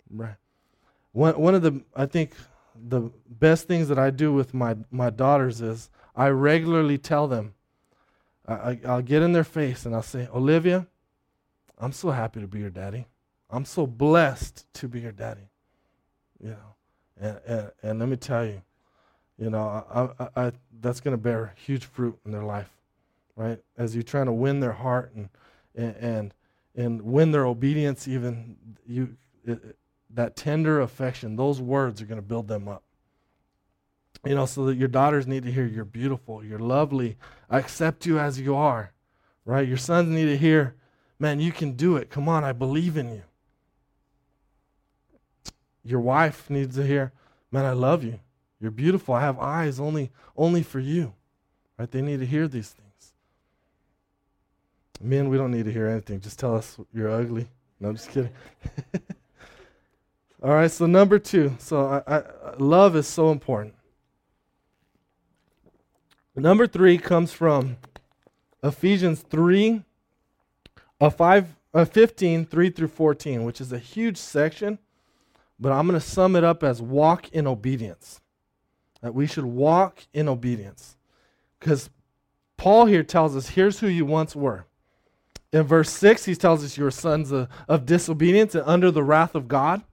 right? 0.09 0.35
One, 1.11 1.39
one 1.39 1.55
of 1.55 1.61
the, 1.61 1.81
I 1.95 2.05
think, 2.05 2.33
the 2.87 3.09
best 3.29 3.67
things 3.67 3.87
that 3.87 3.97
I 3.99 4.09
do 4.09 4.33
with 4.33 4.53
my, 4.53 4.75
my 4.91 5.09
daughters 5.09 5.61
is 5.61 5.89
I 6.15 6.27
regularly 6.27 6.97
tell 6.97 7.27
them 7.27 7.53
I, 8.47 8.79
will 8.83 9.01
get 9.01 9.21
in 9.21 9.31
their 9.31 9.43
face 9.43 9.85
and 9.85 9.95
I'll 9.95 10.03
say, 10.03 10.27
Olivia, 10.33 10.87
I'm 11.77 11.91
so 11.91 12.11
happy 12.11 12.41
to 12.41 12.47
be 12.47 12.59
your 12.59 12.69
daddy. 12.69 13.07
I'm 13.49 13.65
so 13.65 13.87
blessed 13.87 14.71
to 14.75 14.87
be 14.87 15.01
your 15.01 15.11
daddy. 15.11 15.49
You 16.41 16.49
know, 16.49 16.75
and 17.19 17.39
and, 17.47 17.71
and 17.81 17.99
let 17.99 18.09
me 18.09 18.17
tell 18.17 18.45
you, 18.45 18.61
you 19.37 19.49
know, 19.49 19.83
I, 20.19 20.23
I, 20.23 20.47
I 20.47 20.51
that's 20.81 20.99
going 20.99 21.13
to 21.13 21.21
bear 21.21 21.53
huge 21.65 21.85
fruit 21.85 22.17
in 22.25 22.31
their 22.31 22.43
life, 22.43 22.69
right? 23.35 23.59
As 23.77 23.95
you're 23.95 24.03
trying 24.03 24.27
to 24.27 24.33
win 24.33 24.59
their 24.59 24.73
heart 24.73 25.13
and 25.15 25.29
and 25.75 25.95
and, 25.95 26.33
and 26.75 27.01
win 27.01 27.31
their 27.31 27.45
obedience, 27.45 28.07
even 28.07 28.55
you, 28.87 29.17
it, 29.43 29.77
that 30.09 30.35
tender 30.35 30.81
affection, 30.81 31.35
those 31.35 31.61
words 31.61 32.01
are 32.01 32.05
going 32.05 32.21
to 32.21 32.27
build 32.27 32.47
them 32.47 32.67
up 32.67 32.83
you 34.25 34.33
know, 34.33 34.45
so 34.45 34.65
that 34.65 34.75
your 34.75 34.87
daughters 34.87 35.27
need 35.27 35.43
to 35.43 35.51
hear 35.51 35.65
you're 35.65 35.85
beautiful, 35.85 36.43
you're 36.43 36.59
lovely, 36.59 37.17
I 37.49 37.59
accept 37.59 38.05
you 38.05 38.19
as 38.19 38.39
you 38.39 38.55
are, 38.55 38.91
right? 39.45 39.67
Your 39.67 39.77
sons 39.77 40.09
need 40.09 40.25
to 40.25 40.37
hear, 40.37 40.75
man, 41.19 41.39
you 41.39 41.51
can 41.51 41.73
do 41.73 41.95
it. 41.95 42.09
Come 42.09 42.27
on, 42.27 42.43
I 42.43 42.51
believe 42.51 42.97
in 42.97 43.11
you. 43.11 43.23
Your 45.83 45.99
wife 45.99 46.49
needs 46.49 46.75
to 46.75 46.85
hear, 46.85 47.11
man, 47.51 47.65
I 47.65 47.73
love 47.73 48.03
you. 48.03 48.19
You're 48.65 48.71
beautiful. 48.71 49.13
I 49.13 49.21
have 49.21 49.37
eyes 49.37 49.79
only 49.79 50.09
only 50.35 50.63
for 50.63 50.79
you. 50.79 51.13
Right? 51.77 51.91
They 51.91 52.01
need 52.01 52.19
to 52.19 52.25
hear 52.25 52.47
these 52.47 52.69
things. 52.69 53.13
Men, 54.99 55.29
we 55.29 55.37
don't 55.37 55.51
need 55.51 55.65
to 55.65 55.71
hear 55.71 55.85
anything. 55.85 56.19
Just 56.19 56.39
tell 56.39 56.55
us 56.55 56.75
you're 56.91 57.11
ugly. 57.11 57.45
No, 57.79 57.89
I'm 57.89 57.95
just 57.95 58.09
kidding. 58.09 58.31
All 60.41 60.49
right, 60.49 60.71
so 60.71 60.87
number 60.87 61.19
two. 61.19 61.55
So 61.59 61.85
I, 62.07 62.17
I, 62.17 62.23
love 62.57 62.95
is 62.95 63.05
so 63.05 63.29
important. 63.29 63.75
Number 66.35 66.65
three 66.65 66.97
comes 66.97 67.31
from 67.31 67.77
Ephesians 68.63 69.21
3, 69.29 69.83
a 70.99 71.11
5, 71.11 71.55
a 71.75 71.85
15, 71.85 72.45
3 72.47 72.69
through 72.71 72.87
14, 72.87 73.43
which 73.43 73.61
is 73.61 73.71
a 73.71 73.77
huge 73.77 74.17
section, 74.17 74.79
but 75.59 75.71
I'm 75.71 75.85
going 75.85 75.99
to 75.99 76.03
sum 76.03 76.35
it 76.35 76.43
up 76.43 76.63
as 76.63 76.81
walk 76.81 77.29
in 77.29 77.45
obedience. 77.45 78.21
That 79.05 79.13
we 79.13 79.27
should 79.27 79.45
walk 79.45 80.07
in 80.13 80.27
obedience. 80.27 80.97
Because 81.59 81.91
Paul 82.57 82.87
here 82.87 83.03
tells 83.03 83.35
us 83.35 83.49
here's 83.49 83.79
who 83.79 83.87
you 83.87 84.05
once 84.05 84.35
were. 84.35 84.65
In 85.53 85.63
verse 85.63 85.91
6, 85.91 86.25
he 86.25 86.35
tells 86.35 86.63
us 86.63 86.77
you're 86.77 86.89
sons 86.89 87.31
of, 87.31 87.47
of 87.69 87.85
disobedience 87.85 88.55
and 88.55 88.63
under 88.65 88.89
the 88.89 89.03
wrath 89.03 89.35
of 89.35 89.47
God. 89.47 89.83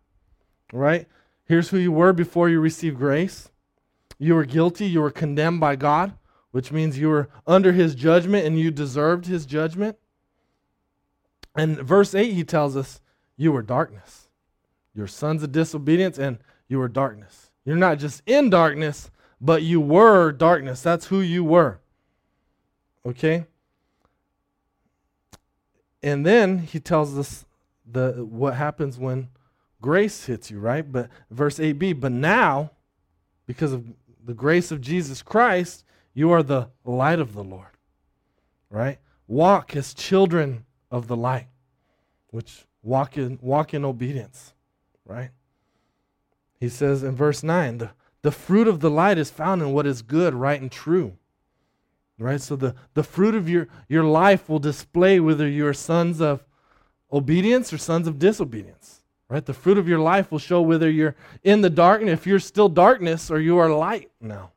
Right? 0.72 1.07
Here's 1.44 1.68
who 1.68 1.77
you 1.77 1.92
were 1.92 2.14
before 2.14 2.48
you 2.48 2.59
received 2.59 2.96
grace. 2.96 3.51
You 4.18 4.35
were 4.35 4.46
guilty, 4.46 4.87
you 4.87 5.03
were 5.03 5.11
condemned 5.11 5.61
by 5.61 5.77
God 5.77 6.14
which 6.53 6.70
means 6.70 6.98
you 6.98 7.09
were 7.09 7.29
under 7.46 7.72
his 7.72 7.94
judgment 7.94 8.46
and 8.46 8.59
you 8.59 8.70
deserved 8.70 9.27
his 9.27 9.44
judgment. 9.44 9.96
And 11.57 11.79
verse 11.79 12.14
8, 12.14 12.33
he 12.33 12.44
tells 12.44 12.77
us, 12.77 13.01
You 13.37 13.53
were 13.53 13.62
darkness. 13.62 14.29
You're 14.94 15.07
sons 15.07 15.42
of 15.42 15.51
disobedience 15.51 16.18
and 16.18 16.38
you 16.68 16.79
were 16.79 16.88
darkness. 16.88 17.51
You're 17.64 17.77
not 17.77 17.98
just 17.98 18.22
in 18.27 18.51
darkness, 18.51 19.11
but 19.40 19.62
you 19.62 19.81
were 19.81 20.33
darkness. 20.33 20.83
That's 20.83 21.07
who 21.07 21.20
you 21.20 21.44
were. 21.44 21.81
Okay? 23.07 23.46
And 26.03 26.27
then 26.27 26.59
he 26.59 26.81
tells 26.81 27.16
us 27.16 27.44
the 27.90 28.25
what 28.25 28.55
happens 28.55 28.98
when 28.98 29.29
grace 29.81 30.27
hits 30.27 30.51
you, 30.51 30.59
right? 30.59 30.90
But 30.90 31.11
verse 31.31 31.59
8b, 31.59 32.01
but 32.01 32.12
now, 32.12 32.70
because 33.46 33.72
of 33.72 33.85
the 34.25 34.35
grace 34.35 34.70
of 34.70 34.81
Jesus 34.81 35.22
Christ, 35.22 35.85
you 36.14 36.31
are 36.31 36.42
the 36.42 36.68
light 36.85 37.18
of 37.18 37.35
the 37.35 37.44
Lord. 37.44 37.66
Right? 38.70 38.98
Walk 39.27 39.77
as 39.77 39.92
children 39.92 40.64
of 40.90 41.07
the 41.07 41.16
light, 41.16 41.48
which 42.31 42.64
walk 42.83 43.18
in 43.18 43.38
walk 43.42 43.75
in 43.75 43.85
obedience. 43.85 44.55
Right? 45.05 45.31
He 46.62 46.68
says 46.68 47.03
in 47.03 47.16
verse 47.16 47.42
9, 47.42 47.79
the, 47.79 47.90
the 48.22 48.31
fruit 48.31 48.68
of 48.68 48.79
the 48.79 48.88
light 48.88 49.18
is 49.18 49.33
found 49.33 49.62
in 49.62 49.72
what 49.72 49.85
is 49.85 50.01
good, 50.01 50.33
right, 50.33 50.61
and 50.61 50.70
true. 50.70 51.14
Right? 52.20 52.40
So 52.40 52.55
the, 52.55 52.77
the 52.94 53.03
fruit 53.03 53.35
of 53.35 53.48
your, 53.48 53.66
your 53.88 54.05
life 54.05 54.48
will 54.48 54.61
display 54.61 55.18
whether 55.18 55.48
you're 55.48 55.75
sons 55.75 56.20
of 56.20 56.44
obedience 57.12 57.72
or 57.72 57.79
sons 57.79 58.07
of 58.07 58.20
disobedience. 58.20 59.03
Right? 59.29 59.44
The 59.44 59.53
fruit 59.53 59.77
of 59.77 59.88
your 59.88 59.98
life 59.98 60.31
will 60.31 60.38
show 60.38 60.62
whether 60.62 60.88
you're 60.88 61.16
in 61.42 61.62
the 61.62 61.68
darkness, 61.68 62.12
if 62.12 62.29
you're 62.29 62.38
still 62.38 62.68
darkness, 62.68 63.29
or 63.29 63.40
you 63.40 63.59
are 63.59 63.68
light 63.68 64.12
now. 64.20 64.53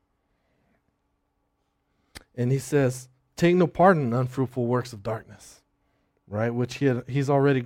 And 2.35 2.51
he 2.51 2.59
says, 2.59 3.09
Take 3.35 3.55
no 3.55 3.65
part 3.65 3.97
in 3.97 4.13
unfruitful 4.13 4.67
works 4.67 4.93
of 4.93 5.01
darkness. 5.01 5.63
Right? 6.27 6.51
Which 6.51 6.75
he 6.75 6.85
had, 6.85 7.03
he's 7.07 7.31
already 7.31 7.65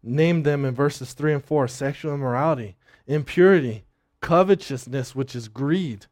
named 0.00 0.46
them 0.46 0.64
in 0.64 0.76
verses 0.76 1.12
3 1.12 1.32
and 1.32 1.44
4 1.44 1.66
sexual 1.66 2.14
immorality, 2.14 2.76
impurity, 3.10 3.84
covetousness, 4.20 5.14
which 5.14 5.34
is 5.34 5.48
greed, 5.48 6.06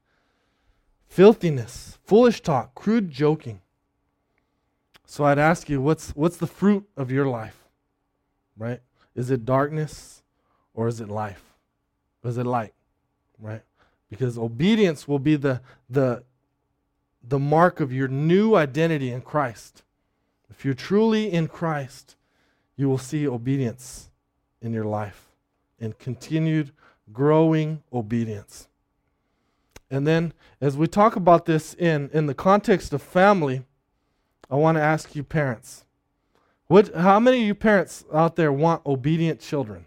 filthiness, 1.07 1.99
foolish 2.03 2.41
talk, 2.41 2.75
crude 2.75 3.11
joking. 3.11 3.61
So 5.07 5.25
I'd 5.25 5.39
ask 5.39 5.71
you, 5.71 5.81
what's, 5.81 6.11
what's 6.11 6.37
the 6.37 6.47
fruit 6.47 6.89
of 6.97 7.11
your 7.11 7.27
life? 7.27 7.69
Right? 8.57 8.81
Is 9.15 9.31
it 9.31 9.45
darkness 9.45 10.23
or 10.75 10.89
is 10.89 11.01
it 11.01 11.09
life? 11.09 11.55
Or 12.25 12.31
is 12.31 12.37
it 12.37 12.47
light? 12.47 12.75
Right? 13.39 13.63
Because 14.11 14.37
obedience 14.37 15.07
will 15.07 15.21
be 15.21 15.37
the, 15.37 15.61
the, 15.89 16.25
the 17.23 17.39
mark 17.39 17.79
of 17.79 17.93
your 17.93 18.09
new 18.09 18.57
identity 18.57 19.13
in 19.13 19.21
Christ. 19.21 19.83
If 20.51 20.65
you're 20.65 20.75
truly 20.75 21.33
in 21.33 21.47
Christ, 21.47 22.17
you 22.77 22.89
will 22.89 22.99
see 22.99 23.29
obedience 23.29 24.11
in 24.61 24.73
your 24.73 24.85
life 24.85 25.28
and 25.81 25.99
continued 25.99 26.73
growing 27.13 27.83
obedience. 27.93 28.69
And 29.91 30.07
then, 30.07 30.35
as 30.61 30.77
we 30.77 30.87
talk 30.87 31.17
about 31.17 31.47
this 31.47 31.75
in, 31.75 32.11
in 32.13 32.27
the 32.27 32.35
context 32.35 32.93
of 32.93 33.03
family, 33.03 33.63
I 34.51 34.57
want 34.57 34.77
to 34.77 34.83
ask 34.83 35.17
you, 35.17 35.23
parents, 35.23 35.85
what, 36.67 36.95
how 36.95 37.19
many 37.19 37.41
of 37.41 37.47
you 37.47 37.55
parents 37.55 38.05
out 38.13 38.37
there 38.37 38.53
want 38.53 38.85
obedient 38.85 39.41
children? 39.41 39.87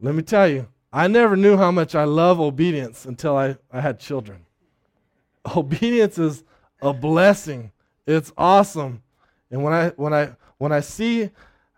Let 0.00 0.14
me 0.14 0.22
tell 0.22 0.48
you, 0.48 0.68
I 0.92 1.08
never 1.08 1.36
knew 1.36 1.56
how 1.56 1.70
much 1.70 1.94
I 1.94 2.04
love 2.04 2.40
obedience 2.40 3.04
until 3.04 3.36
I, 3.36 3.56
I 3.70 3.80
had 3.80 4.00
children. 4.00 4.46
Obedience 5.56 6.18
is 6.18 6.44
a 6.80 6.92
blessing. 6.92 7.72
It's 8.06 8.32
awesome. 8.36 9.02
And 9.50 9.62
when 9.62 9.72
I 9.72 9.88
when 9.90 10.12
I 10.14 10.32
when 10.58 10.72
I 10.72 10.80
see 10.80 11.30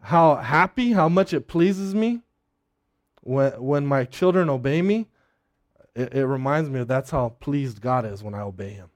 how 0.03 0.37
happy, 0.37 0.93
how 0.93 1.09
much 1.09 1.33
it 1.33 1.49
pleases 1.49 1.95
me, 1.95 2.23
when, 3.23 3.53
when 3.63 3.87
my 3.87 4.05
children 4.05 4.49
obey 4.49 4.81
me, 4.83 5.07
it, 5.95 6.15
it 6.15 6.27
reminds 6.27 6.71
me 6.71 6.81
of 6.81 6.89
that's 6.89 7.11
how 7.11 7.31
pleased 7.41 7.81
God 7.81 8.07
is 8.07 8.23
when 8.23 8.35
I 8.35 8.41
obey 8.41 8.71
Him. 8.71 8.91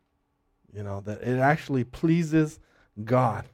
You 0.72 0.82
know, 0.82 1.00
that 1.04 1.22
it 1.22 1.38
actually 1.38 1.84
pleases 1.84 2.58
God. 3.04 3.44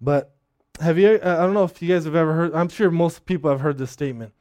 But 0.00 0.34
have 0.80 0.98
you, 0.98 1.14
I 1.14 1.36
don't 1.36 1.54
know 1.54 1.64
if 1.64 1.80
you 1.80 1.88
guys 1.88 2.04
have 2.04 2.16
ever 2.16 2.34
heard, 2.34 2.54
I'm 2.54 2.68
sure 2.68 2.90
most 2.90 3.24
people 3.26 3.50
have 3.50 3.60
heard 3.60 3.78
this 3.78 3.90
statement 3.90 4.32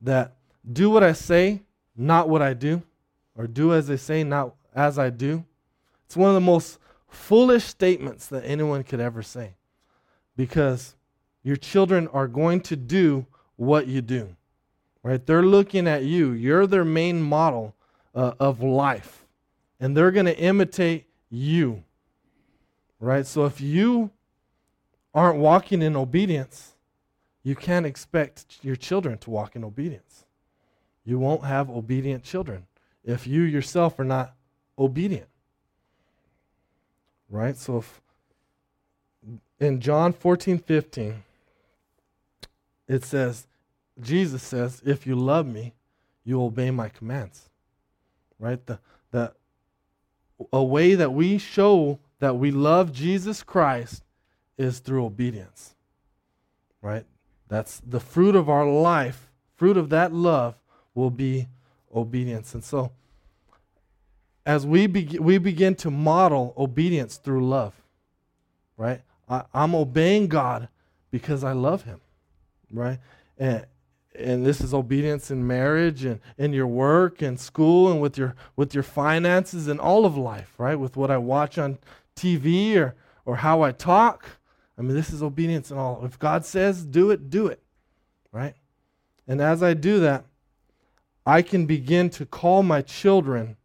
that 0.00 0.36
do 0.70 0.90
what 0.90 1.02
I 1.02 1.12
say, 1.12 1.62
not 1.96 2.28
what 2.28 2.42
I 2.42 2.54
do, 2.54 2.82
or 3.36 3.46
do 3.46 3.72
as 3.72 3.86
they 3.86 3.96
say, 3.96 4.24
not 4.24 4.54
as 4.74 4.98
I 4.98 5.10
do. 5.10 5.44
It's 6.06 6.16
one 6.16 6.28
of 6.28 6.34
the 6.34 6.40
most 6.40 6.78
foolish 7.08 7.64
statements 7.64 8.26
that 8.26 8.44
anyone 8.44 8.82
could 8.82 9.00
ever 9.00 9.22
say 9.22 9.54
because 10.38 10.94
your 11.42 11.56
children 11.56 12.06
are 12.08 12.28
going 12.28 12.60
to 12.60 12.76
do 12.76 13.26
what 13.56 13.88
you 13.88 14.00
do. 14.00 14.36
Right? 15.02 15.24
They're 15.26 15.42
looking 15.42 15.88
at 15.88 16.04
you. 16.04 16.30
You're 16.30 16.66
their 16.66 16.84
main 16.84 17.20
model 17.20 17.74
uh, 18.14 18.34
of 18.38 18.62
life. 18.62 19.26
And 19.80 19.96
they're 19.96 20.12
going 20.12 20.26
to 20.26 20.38
imitate 20.38 21.06
you. 21.28 21.82
Right? 23.00 23.26
So 23.26 23.46
if 23.46 23.60
you 23.60 24.10
aren't 25.12 25.40
walking 25.40 25.82
in 25.82 25.96
obedience, 25.96 26.74
you 27.42 27.56
can't 27.56 27.84
expect 27.84 28.58
your 28.62 28.76
children 28.76 29.18
to 29.18 29.30
walk 29.30 29.56
in 29.56 29.64
obedience. 29.64 30.24
You 31.04 31.18
won't 31.18 31.44
have 31.44 31.68
obedient 31.68 32.22
children 32.22 32.66
if 33.04 33.26
you 33.26 33.42
yourself 33.42 33.98
are 33.98 34.04
not 34.04 34.34
obedient. 34.78 35.28
Right? 37.28 37.56
So 37.56 37.78
if 37.78 38.00
in 39.60 39.80
John 39.80 40.12
14, 40.12 40.58
15, 40.58 41.22
it 42.86 43.04
says, 43.04 43.46
Jesus 44.00 44.42
says, 44.42 44.82
if 44.84 45.06
you 45.06 45.14
love 45.16 45.46
me, 45.46 45.74
you 46.24 46.42
obey 46.42 46.70
my 46.70 46.88
commands. 46.88 47.48
Right? 48.38 48.64
The, 48.66 48.78
the, 49.10 49.32
a 50.52 50.62
way 50.62 50.94
that 50.94 51.12
we 51.12 51.38
show 51.38 51.98
that 52.20 52.36
we 52.36 52.50
love 52.50 52.92
Jesus 52.92 53.42
Christ 53.42 54.02
is 54.56 54.78
through 54.78 55.04
obedience. 55.04 55.74
Right? 56.80 57.04
That's 57.48 57.80
the 57.80 58.00
fruit 58.00 58.36
of 58.36 58.48
our 58.48 58.66
life. 58.66 59.30
Fruit 59.56 59.76
of 59.76 59.88
that 59.90 60.12
love 60.12 60.54
will 60.94 61.10
be 61.10 61.48
obedience. 61.94 62.54
And 62.54 62.62
so, 62.62 62.92
as 64.46 64.66
we, 64.66 64.86
be- 64.86 65.18
we 65.18 65.38
begin 65.38 65.74
to 65.76 65.90
model 65.90 66.54
obedience 66.56 67.16
through 67.16 67.46
love, 67.46 67.74
right? 68.76 69.02
I, 69.28 69.44
I'm 69.52 69.74
obeying 69.74 70.28
God 70.28 70.68
because 71.10 71.44
I 71.44 71.52
love 71.52 71.84
Him 71.84 72.00
right? 72.72 72.98
And 73.36 73.66
and 74.14 74.44
this 74.44 74.60
is 74.60 74.74
obedience 74.74 75.30
in 75.30 75.46
marriage 75.46 76.04
and 76.04 76.18
in 76.38 76.52
your 76.52 76.66
work 76.66 77.22
and 77.22 77.38
school 77.38 77.90
and 77.90 78.00
with 78.00 78.18
your 78.18 78.34
with 78.56 78.74
your 78.74 78.82
finances 78.82 79.68
and 79.68 79.80
all 79.80 80.04
of 80.04 80.16
life, 80.16 80.54
right? 80.58 80.74
With 80.74 80.96
what 80.96 81.10
I 81.10 81.18
watch 81.18 81.58
on 81.58 81.78
TV 82.16 82.76
or 82.76 82.94
or 83.24 83.36
how 83.36 83.62
I 83.62 83.72
talk. 83.72 84.28
I 84.76 84.82
mean, 84.82 84.94
this 84.94 85.10
is 85.10 85.22
obedience 85.22 85.70
in 85.70 85.78
all. 85.78 86.04
If 86.04 86.18
God 86.18 86.44
says 86.44 86.84
do 86.84 87.10
it, 87.10 87.30
do 87.30 87.46
it. 87.46 87.62
Right? 88.32 88.54
And 89.26 89.40
as 89.40 89.62
I 89.62 89.74
do 89.74 90.00
that, 90.00 90.24
I 91.26 91.42
can 91.42 91.66
begin 91.66 92.10
to 92.10 92.26
call 92.26 92.62
my 92.62 92.82
children 92.82 93.56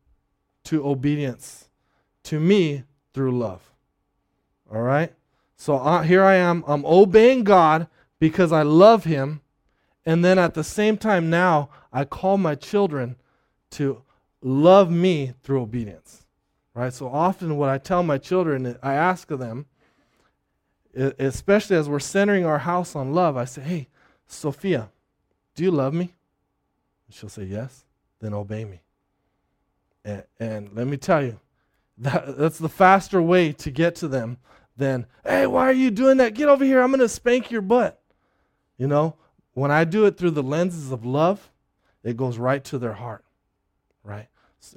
to 0.65 0.85
obedience 0.85 1.69
to 2.23 2.39
me 2.39 2.83
through 3.13 3.37
love. 3.37 3.61
All 4.71 4.81
right? 4.81 5.13
So 5.63 5.77
uh, 5.77 6.01
here 6.01 6.25
I 6.25 6.35
am. 6.35 6.65
I'm 6.67 6.83
obeying 6.85 7.45
God 7.45 7.87
because 8.19 8.51
I 8.51 8.63
love 8.63 9.05
him. 9.05 9.39
And 10.05 10.23
then 10.23 10.37
at 10.37 10.55
the 10.55 10.63
same 10.63 10.97
time, 10.97 11.29
now 11.29 11.69
I 11.93 12.03
call 12.03 12.37
my 12.37 12.53
children 12.53 13.15
to 13.69 14.01
love 14.41 14.91
me 14.91 15.31
through 15.41 15.61
obedience. 15.61 16.25
Right? 16.73 16.91
So 16.91 17.07
often, 17.07 17.55
what 17.55 17.69
I 17.69 17.77
tell 17.77 18.03
my 18.03 18.17
children, 18.17 18.77
I 18.83 18.95
ask 18.95 19.31
of 19.31 19.39
them, 19.39 19.67
especially 20.93 21.77
as 21.77 21.87
we're 21.87 22.01
centering 22.01 22.45
our 22.45 22.59
house 22.59 22.93
on 22.93 23.13
love, 23.13 23.37
I 23.37 23.45
say, 23.45 23.61
Hey, 23.61 23.87
Sophia, 24.27 24.91
do 25.55 25.63
you 25.63 25.71
love 25.71 25.93
me? 25.93 26.13
she'll 27.09 27.29
say, 27.29 27.45
Yes. 27.45 27.85
Then 28.19 28.33
obey 28.33 28.65
me. 28.65 28.81
And, 30.03 30.23
and 30.41 30.75
let 30.75 30.87
me 30.87 30.97
tell 30.97 31.23
you, 31.23 31.39
that, 31.99 32.37
that's 32.37 32.57
the 32.57 32.67
faster 32.67 33.21
way 33.21 33.53
to 33.53 33.71
get 33.71 33.95
to 33.95 34.09
them 34.09 34.39
than, 34.77 35.05
Hey, 35.23 35.47
why 35.47 35.63
are 35.63 35.73
you 35.73 35.91
doing 35.91 36.17
that? 36.17 36.33
Get 36.33 36.49
over 36.49 36.65
here. 36.65 36.81
I'm 36.81 36.89
going 36.89 36.99
to 36.99 37.09
spank 37.09 37.51
your 37.51 37.61
butt. 37.61 38.01
You 38.77 38.87
know, 38.87 39.15
when 39.53 39.71
I 39.71 39.83
do 39.83 40.05
it 40.05 40.17
through 40.17 40.31
the 40.31 40.43
lenses 40.43 40.91
of 40.91 41.05
love, 41.05 41.51
it 42.03 42.17
goes 42.17 42.37
right 42.37 42.63
to 42.65 42.77
their 42.77 42.93
heart, 42.93 43.23
right? 44.03 44.27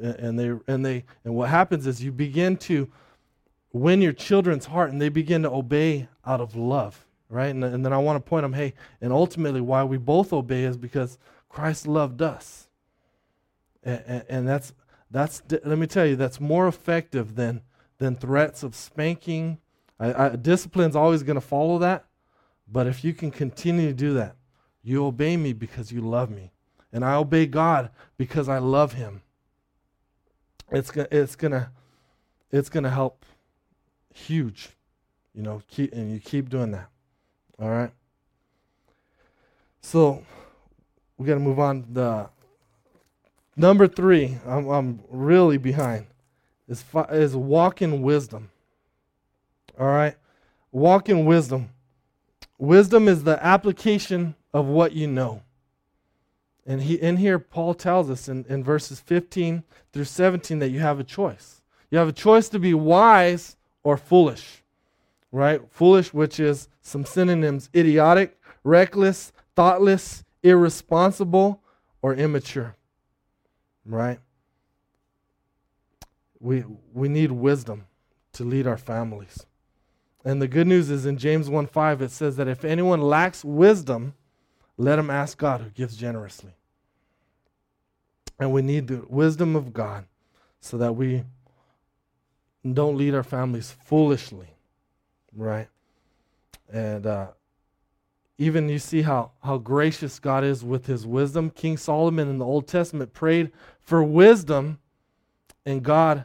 And 0.01 0.39
they 0.39 0.53
and 0.67 0.85
they 0.85 1.05
and 1.25 1.35
what 1.35 1.49
happens 1.49 1.87
is 1.87 2.03
you 2.03 2.13
begin 2.13 2.57
to 2.59 2.91
win 3.73 4.03
your 4.03 4.13
children's 4.13 4.67
heart, 4.67 4.91
and 4.91 5.01
they 5.01 5.09
begin 5.09 5.43
to 5.43 5.51
obey 5.51 6.09
out 6.25 6.41
of 6.41 6.57
love, 6.57 7.07
right? 7.29 7.49
And, 7.49 7.63
and 7.65 7.85
then 7.85 7.93
I 7.93 7.99
want 7.99 8.17
to 8.17 8.29
point 8.29 8.43
them, 8.43 8.55
hey, 8.55 8.75
and 9.01 9.13
ultimately 9.13 9.61
why 9.61 9.85
we 9.85 9.97
both 9.97 10.33
obey 10.33 10.65
is 10.65 10.77
because 10.77 11.19
Christ 11.49 11.87
loved 11.87 12.21
us, 12.21 12.69
and, 13.83 14.03
and, 14.07 14.25
and 14.29 14.49
that's 14.49 14.73
that's 15.11 15.43
let 15.51 15.79
me 15.79 15.87
tell 15.87 16.07
you 16.07 16.17
that's 16.17 16.41
more 16.41 16.67
effective 16.67 17.37
than 17.37 17.63
than 17.99 18.17
threats 18.17 18.63
of 18.63 18.75
spanking. 18.75 19.59
I, 19.99 20.27
I, 20.27 20.29
discipline's 20.37 20.97
always 20.97 21.23
going 21.23 21.37
to 21.37 21.41
follow 21.41 21.79
that, 21.79 22.05
but 22.71 22.87
if 22.87 23.05
you 23.05 23.15
can 23.15 23.31
continue 23.31 23.89
to 23.89 23.95
do 23.95 24.15
that, 24.15 24.37
you 24.83 25.05
obey 25.05 25.37
me 25.37 25.53
because 25.53 25.91
you 25.91 26.01
love 26.01 26.31
me. 26.31 26.53
And 26.93 27.05
I 27.05 27.15
obey 27.15 27.47
God 27.47 27.91
because 28.17 28.49
I 28.49 28.59
love 28.59 28.93
him. 28.93 29.23
It's 30.71 30.91
gonna 30.91 31.09
it's 31.11 31.37
gonna 31.37 31.71
it's 32.51 32.69
gonna 32.69 32.91
help 32.91 33.25
huge. 34.15 34.71
You 35.35 35.43
know, 35.43 35.63
keep 35.69 35.93
and 35.93 36.13
you 36.13 36.21
keep 36.21 36.49
doing 36.49 36.71
that. 36.73 36.89
All 37.61 37.69
right. 37.69 37.91
So 39.81 40.25
we 41.19 41.27
gotta 41.27 41.41
move 41.41 41.59
on. 41.59 41.87
The 41.93 42.31
Number 43.59 43.89
three, 43.89 44.37
I'm, 44.47 44.69
I'm 44.69 45.01
really 45.09 45.57
behind, 45.57 46.07
is, 46.69 46.83
fi- 46.83 47.09
is 47.11 47.35
walk 47.35 47.81
in 47.81 48.03
wisdom. 48.03 48.51
All 49.79 49.87
right? 49.87 50.17
Walk 50.73 51.09
in 51.09 51.25
wisdom. 51.25 51.71
Wisdom 52.59 53.09
is 53.09 53.25
the 53.25 53.45
application 53.45 54.35
of 54.53 54.67
what 54.67 54.93
you 54.93 55.07
know. 55.07 55.43
And 56.67 56.83
he, 56.83 56.95
in 56.95 57.19
here, 57.19 57.39
Paul 57.39 57.75
tells 57.75 58.11
us 58.11 58.29
in, 58.29 58.45
in 58.49 58.65
verses 58.65 59.01
15 59.01 59.63
through 59.93 60.05
17 60.05 60.59
that 60.59 60.71
you 60.71 60.81
have 60.81 60.99
a 60.99 61.05
choice. 61.05 61.63
You 61.91 61.99
have 61.99 62.09
a 62.09 62.13
choice 62.13 62.49
to 62.49 62.59
be 62.59 62.75
wise 62.75 63.57
or 63.85 63.97
foolish, 63.97 64.63
right? 65.31 65.61
Foolish, 65.71 66.13
which 66.13 66.41
is 66.41 66.69
some 66.83 67.05
synonyms 67.05 67.71
idiotic, 67.75 68.37
reckless, 68.65 69.33
thoughtless, 69.55 70.25
irresponsible, 70.43 71.63
or 72.03 72.15
immature, 72.15 72.75
right? 73.85 74.19
We, 76.41 76.65
we 76.93 77.09
need 77.09 77.31
wisdom 77.31 77.87
to 78.33 78.45
lead 78.45 78.67
our 78.67 78.77
families. 78.77 79.47
And 80.27 80.43
the 80.43 80.49
good 80.49 80.67
news 80.67 80.91
is 80.91 81.07
in 81.07 81.19
James 81.19 81.49
1 81.49 81.69
5, 81.69 82.03
it 82.03 82.11
says 82.11 82.35
that 82.35 82.49
if 82.49 82.65
anyone 82.65 83.01
lacks 83.01 83.45
wisdom, 83.45 84.15
let 84.77 84.99
him 84.99 85.09
ask 85.09 85.39
God 85.39 85.61
who 85.61 85.71
gives 85.71 85.97
generously. 85.97 86.51
And 88.41 88.53
we 88.53 88.61
need 88.61 88.89
the 88.89 89.05
wisdom 89.09 89.55
of 89.55 89.73
God 89.73 90.05
so 90.61 90.79
that 90.79 90.95
we 90.95 91.23
don't 92.71 92.97
lead 92.97 93.15
our 93.15 93.23
families 93.23 93.71
foolishly, 93.85 94.49
right? 95.33 95.69
And 96.73 97.07
uh, 97.07 97.29
even 98.37 98.69
you 98.69 98.81
see 98.81 99.03
how, 99.03 99.31
how 99.45 99.59
gracious 99.59 100.19
God 100.19 100.43
is 100.43 100.65
with 100.65 100.87
his 100.87 101.07
wisdom. 101.07 101.51
King 101.51 101.77
Solomon 101.77 102.29
in 102.29 102.39
the 102.39 102.45
Old 102.45 102.67
Testament 102.67 103.13
prayed 103.13 103.53
for 103.81 104.03
wisdom, 104.03 104.81
and 105.65 105.85
God 105.85 106.25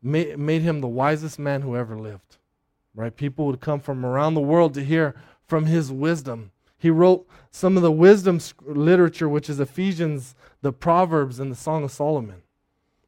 made, 0.00 0.38
made 0.38 0.62
him 0.62 0.80
the 0.80 0.86
wisest 0.86 1.40
man 1.40 1.62
who 1.62 1.74
ever 1.74 1.98
lived. 1.98 2.36
Right? 2.94 3.14
People 3.14 3.46
would 3.46 3.60
come 3.60 3.80
from 3.80 4.04
around 4.04 4.34
the 4.34 4.40
world 4.40 4.74
to 4.74 4.84
hear 4.84 5.14
from 5.46 5.66
his 5.66 5.92
wisdom. 5.92 6.50
He 6.76 6.90
wrote 6.90 7.26
some 7.50 7.76
of 7.76 7.82
the 7.82 7.92
wisdom 7.92 8.40
literature, 8.64 9.28
which 9.28 9.50
is 9.50 9.60
Ephesians, 9.60 10.34
the 10.62 10.72
Proverbs, 10.72 11.38
and 11.38 11.52
the 11.52 11.56
Song 11.56 11.84
of 11.84 11.90
Solomon. 11.90 12.42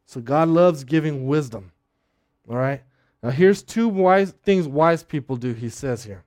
So 0.04 0.20
God 0.20 0.48
loves 0.48 0.84
giving 0.84 1.26
wisdom. 1.26 1.72
All 2.48 2.56
right? 2.56 2.82
Now, 3.22 3.30
here's 3.30 3.62
two 3.62 3.88
wise 3.88 4.32
things 4.42 4.68
wise 4.68 5.02
people 5.02 5.36
do, 5.36 5.52
he 5.52 5.68
says 5.68 6.04
here. 6.04 6.24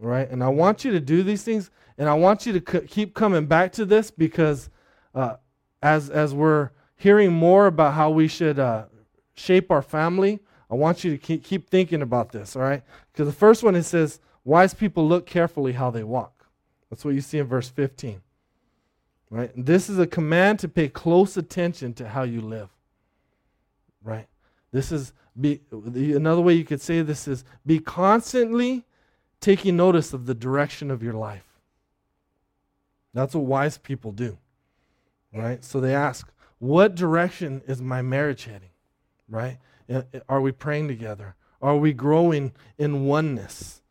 All 0.00 0.08
right? 0.08 0.30
And 0.30 0.42
I 0.42 0.48
want 0.48 0.84
you 0.84 0.92
to 0.92 1.00
do 1.00 1.22
these 1.22 1.42
things, 1.42 1.70
and 1.98 2.08
I 2.08 2.14
want 2.14 2.46
you 2.46 2.58
to 2.58 2.72
c- 2.72 2.86
keep 2.86 3.14
coming 3.14 3.46
back 3.46 3.72
to 3.72 3.84
this 3.84 4.10
because 4.10 4.70
uh, 5.14 5.36
as, 5.82 6.08
as 6.08 6.32
we're 6.32 6.70
hearing 6.96 7.32
more 7.32 7.66
about 7.66 7.94
how 7.94 8.10
we 8.10 8.28
should 8.28 8.58
uh, 8.58 8.84
shape 9.34 9.70
our 9.70 9.82
family, 9.82 10.40
I 10.70 10.74
want 10.74 11.02
you 11.02 11.16
to 11.16 11.38
keep, 11.38 11.70
thinking 11.70 12.02
about 12.02 12.32
this, 12.32 12.54
all 12.54 12.62
right? 12.62 12.82
Because 13.12 13.26
the 13.26 13.32
first 13.32 13.62
one 13.62 13.74
it 13.74 13.84
says, 13.84 14.20
wise 14.44 14.74
people 14.74 15.08
look 15.08 15.26
carefully 15.26 15.72
how 15.72 15.90
they 15.90 16.04
walk. 16.04 16.46
That's 16.90 17.04
what 17.04 17.14
you 17.14 17.20
see 17.20 17.38
in 17.38 17.46
verse 17.46 17.68
15. 17.68 18.20
Right? 19.30 19.54
And 19.54 19.66
this 19.66 19.90
is 19.90 19.98
a 19.98 20.06
command 20.06 20.58
to 20.60 20.68
pay 20.68 20.88
close 20.88 21.36
attention 21.36 21.92
to 21.94 22.08
how 22.08 22.22
you 22.22 22.40
live. 22.40 22.70
Right? 24.02 24.26
This 24.72 24.92
is 24.92 25.12
be 25.38 25.60
another 25.70 26.40
way 26.40 26.54
you 26.54 26.64
could 26.64 26.80
say 26.80 27.00
this 27.02 27.28
is 27.28 27.44
be 27.64 27.78
constantly 27.78 28.84
taking 29.40 29.76
notice 29.76 30.12
of 30.12 30.26
the 30.26 30.34
direction 30.34 30.90
of 30.90 31.02
your 31.02 31.12
life. 31.12 31.44
That's 33.14 33.34
what 33.34 33.44
wise 33.44 33.78
people 33.78 34.12
do. 34.12 34.38
Right? 35.32 35.64
So 35.64 35.80
they 35.80 35.94
ask, 35.94 36.30
what 36.58 36.94
direction 36.94 37.62
is 37.66 37.80
my 37.80 38.02
marriage 38.02 38.44
heading? 38.44 38.70
Right? 39.28 39.58
Uh, 39.92 40.02
are 40.28 40.40
we 40.40 40.52
praying 40.52 40.88
together? 40.88 41.34
Are 41.60 41.76
we 41.76 41.92
growing 41.92 42.52
in 42.76 43.06
oneness? 43.06 43.82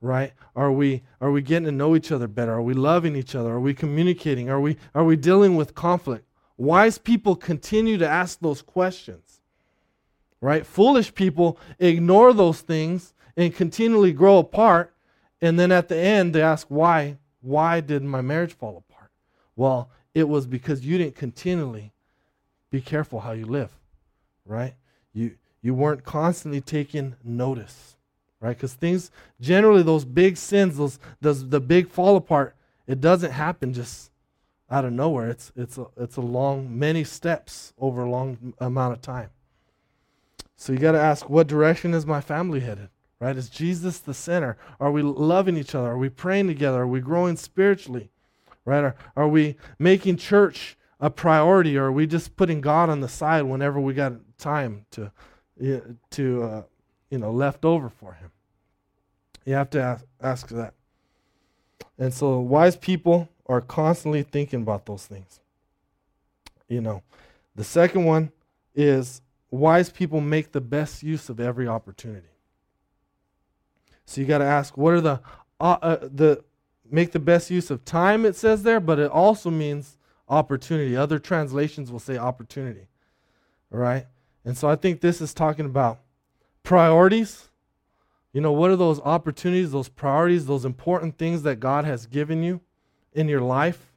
Right? 0.00 0.32
Are 0.54 0.70
we 0.70 1.02
are 1.20 1.30
we 1.30 1.42
getting 1.42 1.64
to 1.64 1.72
know 1.72 1.96
each 1.96 2.12
other 2.12 2.28
better? 2.28 2.52
Are 2.52 2.62
we 2.62 2.74
loving 2.74 3.16
each 3.16 3.34
other? 3.34 3.50
Are 3.50 3.60
we 3.60 3.74
communicating? 3.74 4.50
Are 4.50 4.60
we 4.60 4.76
are 4.94 5.04
we 5.04 5.16
dealing 5.16 5.56
with 5.56 5.74
conflict? 5.74 6.26
Wise 6.58 6.98
people 6.98 7.34
continue 7.34 7.98
to 7.98 8.08
ask 8.08 8.40
those 8.40 8.62
questions. 8.62 9.40
Right? 10.40 10.66
Foolish 10.66 11.14
people 11.14 11.58
ignore 11.78 12.32
those 12.32 12.60
things 12.60 13.14
and 13.36 13.54
continually 13.54 14.12
grow 14.12 14.38
apart 14.38 14.94
and 15.40 15.58
then 15.58 15.72
at 15.72 15.88
the 15.88 15.96
end 15.96 16.34
they 16.34 16.42
ask 16.42 16.66
why 16.68 17.18
why 17.40 17.80
did 17.80 18.02
my 18.02 18.20
marriage 18.20 18.52
fall 18.52 18.76
apart? 18.76 19.10
Well, 19.54 19.90
it 20.14 20.28
was 20.28 20.46
because 20.46 20.84
you 20.84 20.98
didn't 20.98 21.14
continually 21.16 21.92
be 22.70 22.80
careful 22.80 23.20
how 23.20 23.32
you 23.32 23.46
live. 23.46 23.70
Right? 24.44 24.74
You 25.12 25.36
you 25.66 25.74
weren't 25.74 26.04
constantly 26.04 26.60
taking 26.60 27.16
notice, 27.24 27.96
right? 28.38 28.56
Because 28.56 28.74
things, 28.74 29.10
generally, 29.40 29.82
those 29.82 30.04
big 30.04 30.36
sins, 30.36 30.76
those, 30.76 31.00
those 31.20 31.48
the 31.48 31.58
big 31.58 31.88
fall 31.88 32.14
apart, 32.14 32.54
it 32.86 33.00
doesn't 33.00 33.32
happen 33.32 33.72
just 33.72 34.12
out 34.70 34.84
of 34.84 34.92
nowhere. 34.92 35.28
It's 35.28 35.50
it's 35.56 35.76
a, 35.76 35.86
it's 35.96 36.16
a 36.18 36.20
long, 36.20 36.78
many 36.78 37.02
steps 37.02 37.72
over 37.78 38.04
a 38.04 38.08
long 38.08 38.54
amount 38.60 38.92
of 38.92 39.00
time. 39.02 39.30
So 40.54 40.72
you 40.72 40.78
got 40.78 40.92
to 40.92 41.00
ask, 41.00 41.28
what 41.28 41.48
direction 41.48 41.94
is 41.94 42.06
my 42.06 42.20
family 42.20 42.60
headed? 42.60 42.88
Right? 43.18 43.36
Is 43.36 43.48
Jesus 43.48 43.98
the 43.98 44.14
center? 44.14 44.56
Are 44.78 44.92
we 44.92 45.02
loving 45.02 45.56
each 45.56 45.74
other? 45.74 45.88
Are 45.88 45.98
we 45.98 46.10
praying 46.10 46.46
together? 46.46 46.82
Are 46.82 46.86
we 46.86 47.00
growing 47.00 47.36
spiritually? 47.36 48.10
Right? 48.64 48.84
Are, 48.84 48.94
are 49.16 49.28
we 49.28 49.56
making 49.80 50.18
church 50.18 50.76
a 51.00 51.10
priority, 51.10 51.76
or 51.76 51.86
are 51.86 51.92
we 51.92 52.06
just 52.06 52.36
putting 52.36 52.60
God 52.60 52.88
on 52.88 53.00
the 53.00 53.08
side 53.08 53.42
whenever 53.42 53.80
we 53.80 53.94
got 53.94 54.12
time 54.38 54.86
to 54.92 55.10
to 55.58 56.42
uh, 56.42 56.62
you 57.10 57.18
know 57.18 57.30
left 57.30 57.64
over 57.64 57.88
for 57.88 58.14
him. 58.14 58.30
You 59.44 59.54
have 59.54 59.70
to 59.70 59.80
ask, 59.80 60.04
ask 60.20 60.48
that. 60.48 60.74
And 61.98 62.12
so 62.12 62.40
wise 62.40 62.76
people 62.76 63.28
are 63.46 63.60
constantly 63.60 64.22
thinking 64.22 64.62
about 64.62 64.86
those 64.86 65.06
things. 65.06 65.40
You 66.68 66.80
know, 66.80 67.02
the 67.54 67.64
second 67.64 68.04
one 68.04 68.32
is 68.74 69.22
wise 69.50 69.88
people 69.88 70.20
make 70.20 70.52
the 70.52 70.60
best 70.60 71.02
use 71.02 71.28
of 71.28 71.38
every 71.40 71.68
opportunity. 71.68 72.26
So 74.04 74.20
you 74.20 74.26
got 74.26 74.38
to 74.38 74.44
ask, 74.44 74.76
what 74.76 74.94
are 74.94 75.00
the 75.00 75.20
uh, 75.60 75.78
uh, 75.80 75.96
the 76.02 76.44
make 76.90 77.12
the 77.12 77.18
best 77.18 77.50
use 77.50 77.70
of 77.70 77.84
time? 77.84 78.24
It 78.24 78.36
says 78.36 78.62
there, 78.62 78.80
but 78.80 78.98
it 78.98 79.10
also 79.10 79.50
means 79.50 79.96
opportunity. 80.28 80.96
Other 80.96 81.18
translations 81.18 81.90
will 81.90 81.98
say 82.00 82.18
opportunity. 82.18 82.88
All 83.72 83.78
right. 83.78 84.06
And 84.46 84.56
so 84.56 84.70
I 84.70 84.76
think 84.76 85.00
this 85.00 85.20
is 85.20 85.34
talking 85.34 85.66
about 85.66 85.98
priorities. 86.62 87.48
You 88.32 88.40
know, 88.40 88.52
what 88.52 88.70
are 88.70 88.76
those 88.76 89.00
opportunities, 89.00 89.72
those 89.72 89.88
priorities, 89.88 90.46
those 90.46 90.64
important 90.64 91.18
things 91.18 91.42
that 91.42 91.56
God 91.56 91.84
has 91.84 92.06
given 92.06 92.44
you 92.44 92.60
in 93.12 93.28
your 93.28 93.40
life? 93.40 93.92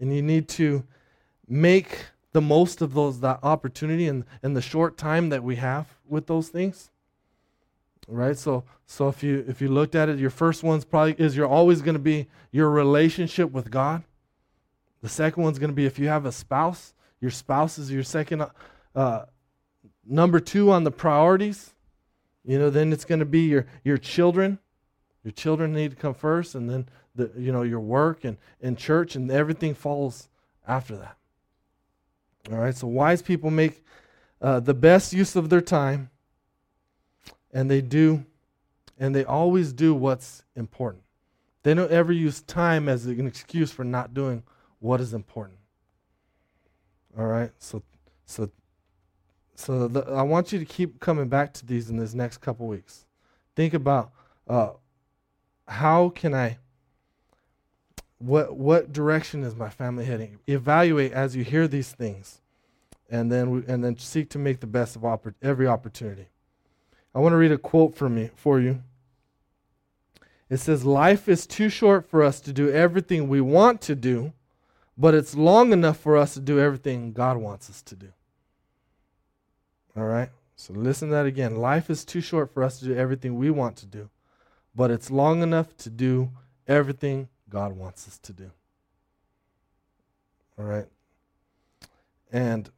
And 0.00 0.14
you 0.14 0.20
need 0.20 0.48
to 0.48 0.84
make 1.48 2.06
the 2.32 2.40
most 2.40 2.82
of 2.82 2.92
those 2.92 3.20
that 3.20 3.38
opportunity 3.44 4.08
and 4.08 4.24
in 4.42 4.54
the 4.54 4.60
short 4.60 4.98
time 4.98 5.28
that 5.28 5.44
we 5.44 5.56
have 5.56 5.86
with 6.08 6.26
those 6.26 6.48
things. 6.48 6.90
Right? 8.08 8.36
So 8.36 8.64
so 8.86 9.08
if 9.08 9.22
you 9.22 9.44
if 9.46 9.60
you 9.62 9.68
looked 9.68 9.94
at 9.94 10.08
it, 10.08 10.18
your 10.18 10.30
first 10.30 10.64
one's 10.64 10.84
probably 10.84 11.14
is 11.18 11.36
you're 11.36 11.46
always 11.46 11.82
going 11.82 11.94
to 11.94 12.00
be 12.00 12.26
your 12.50 12.68
relationship 12.68 13.52
with 13.52 13.70
God. 13.70 14.02
The 15.02 15.08
second 15.08 15.42
one's 15.44 15.60
going 15.60 15.70
to 15.70 15.74
be 15.74 15.86
if 15.86 16.00
you 16.00 16.08
have 16.08 16.26
a 16.26 16.32
spouse, 16.32 16.94
your 17.20 17.30
spouse 17.30 17.78
is 17.78 17.92
your 17.92 18.02
second 18.02 18.44
uh, 18.96 19.24
Number 20.06 20.40
two 20.40 20.70
on 20.70 20.84
the 20.84 20.90
priorities, 20.90 21.72
you 22.44 22.58
know, 22.58 22.70
then 22.70 22.92
it's 22.92 23.04
going 23.04 23.20
to 23.20 23.24
be 23.24 23.42
your, 23.42 23.66
your 23.84 23.98
children. 23.98 24.58
Your 25.24 25.32
children 25.32 25.72
need 25.72 25.92
to 25.92 25.96
come 25.96 26.12
first, 26.12 26.54
and 26.54 26.68
then 26.68 26.86
the, 27.14 27.30
you 27.36 27.50
know 27.50 27.62
your 27.62 27.80
work 27.80 28.24
and, 28.24 28.36
and 28.60 28.76
church, 28.76 29.16
and 29.16 29.30
everything 29.30 29.74
falls 29.74 30.28
after 30.68 30.96
that. 30.96 31.16
All 32.52 32.58
right, 32.58 32.76
so 32.76 32.86
wise 32.86 33.22
people 33.22 33.50
make 33.50 33.82
uh, 34.42 34.60
the 34.60 34.74
best 34.74 35.14
use 35.14 35.34
of 35.34 35.48
their 35.48 35.62
time, 35.62 36.10
and 37.54 37.70
they 37.70 37.80
do, 37.80 38.26
and 38.98 39.14
they 39.14 39.24
always 39.24 39.72
do 39.72 39.94
what's 39.94 40.42
important. 40.54 41.02
They 41.62 41.72
don't 41.72 41.90
ever 41.90 42.12
use 42.12 42.42
time 42.42 42.86
as 42.86 43.06
an 43.06 43.26
excuse 43.26 43.72
for 43.72 43.84
not 43.84 44.12
doing 44.12 44.42
what 44.80 45.00
is 45.00 45.14
important. 45.14 45.58
All 47.18 47.26
right, 47.26 47.52
so 47.58 47.82
so 48.26 48.50
so 49.54 49.88
the, 49.88 50.00
I 50.10 50.22
want 50.22 50.52
you 50.52 50.58
to 50.58 50.64
keep 50.64 51.00
coming 51.00 51.28
back 51.28 51.52
to 51.54 51.66
these 51.66 51.90
in 51.90 51.96
this 51.96 52.14
next 52.14 52.38
couple 52.38 52.66
weeks. 52.66 53.06
Think 53.54 53.74
about 53.74 54.10
uh, 54.48 54.70
how 55.68 56.10
can 56.10 56.34
I 56.34 56.58
what 58.18 58.56
what 58.56 58.92
direction 58.92 59.44
is 59.44 59.54
my 59.54 59.68
family 59.68 60.04
heading? 60.04 60.38
Evaluate 60.46 61.12
as 61.12 61.36
you 61.36 61.44
hear 61.44 61.68
these 61.68 61.92
things, 61.92 62.40
and 63.10 63.30
then 63.30 63.50
we, 63.50 63.64
and 63.66 63.84
then 63.84 63.98
seek 63.98 64.30
to 64.30 64.38
make 64.38 64.60
the 64.60 64.66
best 64.66 64.96
of 64.96 65.02
oppor- 65.02 65.34
every 65.42 65.66
opportunity. 65.66 66.28
I 67.14 67.20
want 67.20 67.32
to 67.32 67.36
read 67.36 67.52
a 67.52 67.58
quote 67.58 67.94
from 67.94 68.16
me 68.16 68.30
for 68.34 68.58
you. 68.58 68.82
It 70.50 70.58
says, 70.58 70.84
"Life 70.84 71.28
is 71.28 71.46
too 71.46 71.68
short 71.68 72.08
for 72.08 72.22
us 72.22 72.40
to 72.42 72.52
do 72.52 72.70
everything 72.70 73.28
we 73.28 73.40
want 73.40 73.80
to 73.82 73.94
do, 73.94 74.32
but 74.98 75.14
it's 75.14 75.34
long 75.34 75.72
enough 75.72 75.98
for 75.98 76.16
us 76.16 76.34
to 76.34 76.40
do 76.40 76.58
everything 76.58 77.12
God 77.12 77.36
wants 77.36 77.70
us 77.70 77.82
to 77.82 77.96
do. 77.96 78.12
All 79.96 80.04
right? 80.04 80.30
So 80.56 80.72
listen 80.72 81.08
to 81.08 81.14
that 81.14 81.26
again. 81.26 81.56
Life 81.56 81.90
is 81.90 82.04
too 82.04 82.20
short 82.20 82.52
for 82.52 82.62
us 82.62 82.78
to 82.78 82.84
do 82.84 82.94
everything 82.94 83.36
we 83.36 83.50
want 83.50 83.76
to 83.76 83.86
do, 83.86 84.10
but 84.74 84.90
it's 84.90 85.10
long 85.10 85.42
enough 85.42 85.76
to 85.78 85.90
do 85.90 86.30
everything 86.66 87.28
God 87.48 87.72
wants 87.76 88.06
us 88.08 88.18
to 88.18 88.32
do. 88.32 88.50
All 90.58 90.64
right? 90.64 90.86
And 92.32 92.70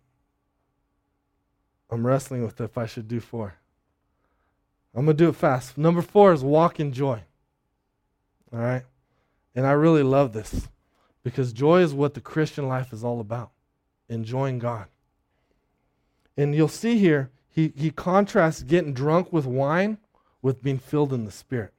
I'm 1.90 2.06
wrestling 2.06 2.42
with 2.42 2.60
if 2.60 2.76
I 2.76 2.86
should 2.86 3.08
do 3.08 3.20
four. 3.20 3.54
I'm 4.94 5.04
going 5.04 5.16
to 5.16 5.24
do 5.24 5.28
it 5.28 5.36
fast. 5.36 5.76
Number 5.76 6.02
four 6.02 6.32
is 6.32 6.42
walk 6.42 6.80
in 6.80 6.92
joy. 6.92 7.22
All 8.52 8.58
right? 8.58 8.84
And 9.54 9.66
I 9.66 9.72
really 9.72 10.02
love 10.02 10.32
this 10.32 10.68
because 11.22 11.52
joy 11.52 11.80
is 11.80 11.92
what 11.92 12.14
the 12.14 12.20
Christian 12.20 12.68
life 12.68 12.92
is 12.92 13.04
all 13.04 13.20
about 13.20 13.50
enjoying 14.08 14.58
God. 14.58 14.86
And 16.36 16.54
you'll 16.54 16.68
see 16.68 16.98
here, 16.98 17.30
he, 17.48 17.72
he 17.74 17.90
contrasts 17.90 18.62
getting 18.62 18.92
drunk 18.92 19.32
with 19.32 19.46
wine 19.46 19.98
with 20.42 20.62
being 20.62 20.78
filled 20.78 21.12
in 21.12 21.24
the 21.24 21.30
Spirit. 21.30 21.72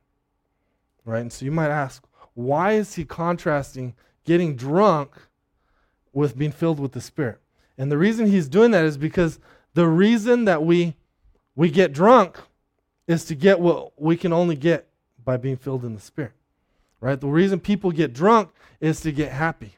Right? 1.06 1.22
And 1.22 1.32
so 1.32 1.46
you 1.46 1.52
might 1.52 1.70
ask, 1.70 2.04
why 2.34 2.74
is 2.74 2.96
he 2.96 3.06
contrasting 3.06 3.96
getting 4.26 4.56
drunk 4.56 5.16
with 6.12 6.38
being 6.38 6.52
filled 6.52 6.80
with 6.80 6.92
the 6.92 7.02
Spirit? 7.02 7.40
And 7.78 7.92
the 7.92 7.98
reason 7.98 8.26
he's 8.26 8.48
doing 8.48 8.72
that 8.72 8.86
is 8.86 8.98
because 8.98 9.40
the 9.74 9.88
reason 9.88 10.46
that 10.46 10.64
we 10.64 10.96
we 11.56 11.70
get 11.70 11.94
drunk 11.94 12.38
is 13.08 13.26
to 13.26 13.36
get 13.36 13.60
what 13.60 14.00
we 14.00 14.18
can 14.18 14.34
only 14.34 14.56
get 14.56 14.88
by 15.24 15.38
being 15.38 15.58
filled 15.58 15.86
in 15.86 15.96
the 15.96 16.02
Spirit. 16.02 16.34
Right? 17.00 17.20
The 17.20 17.28
reason 17.28 17.60
people 17.60 17.92
get 17.92 18.14
drunk 18.14 18.50
is 18.80 19.02
to 19.02 19.12
get 19.12 19.32
happy. 19.32 19.76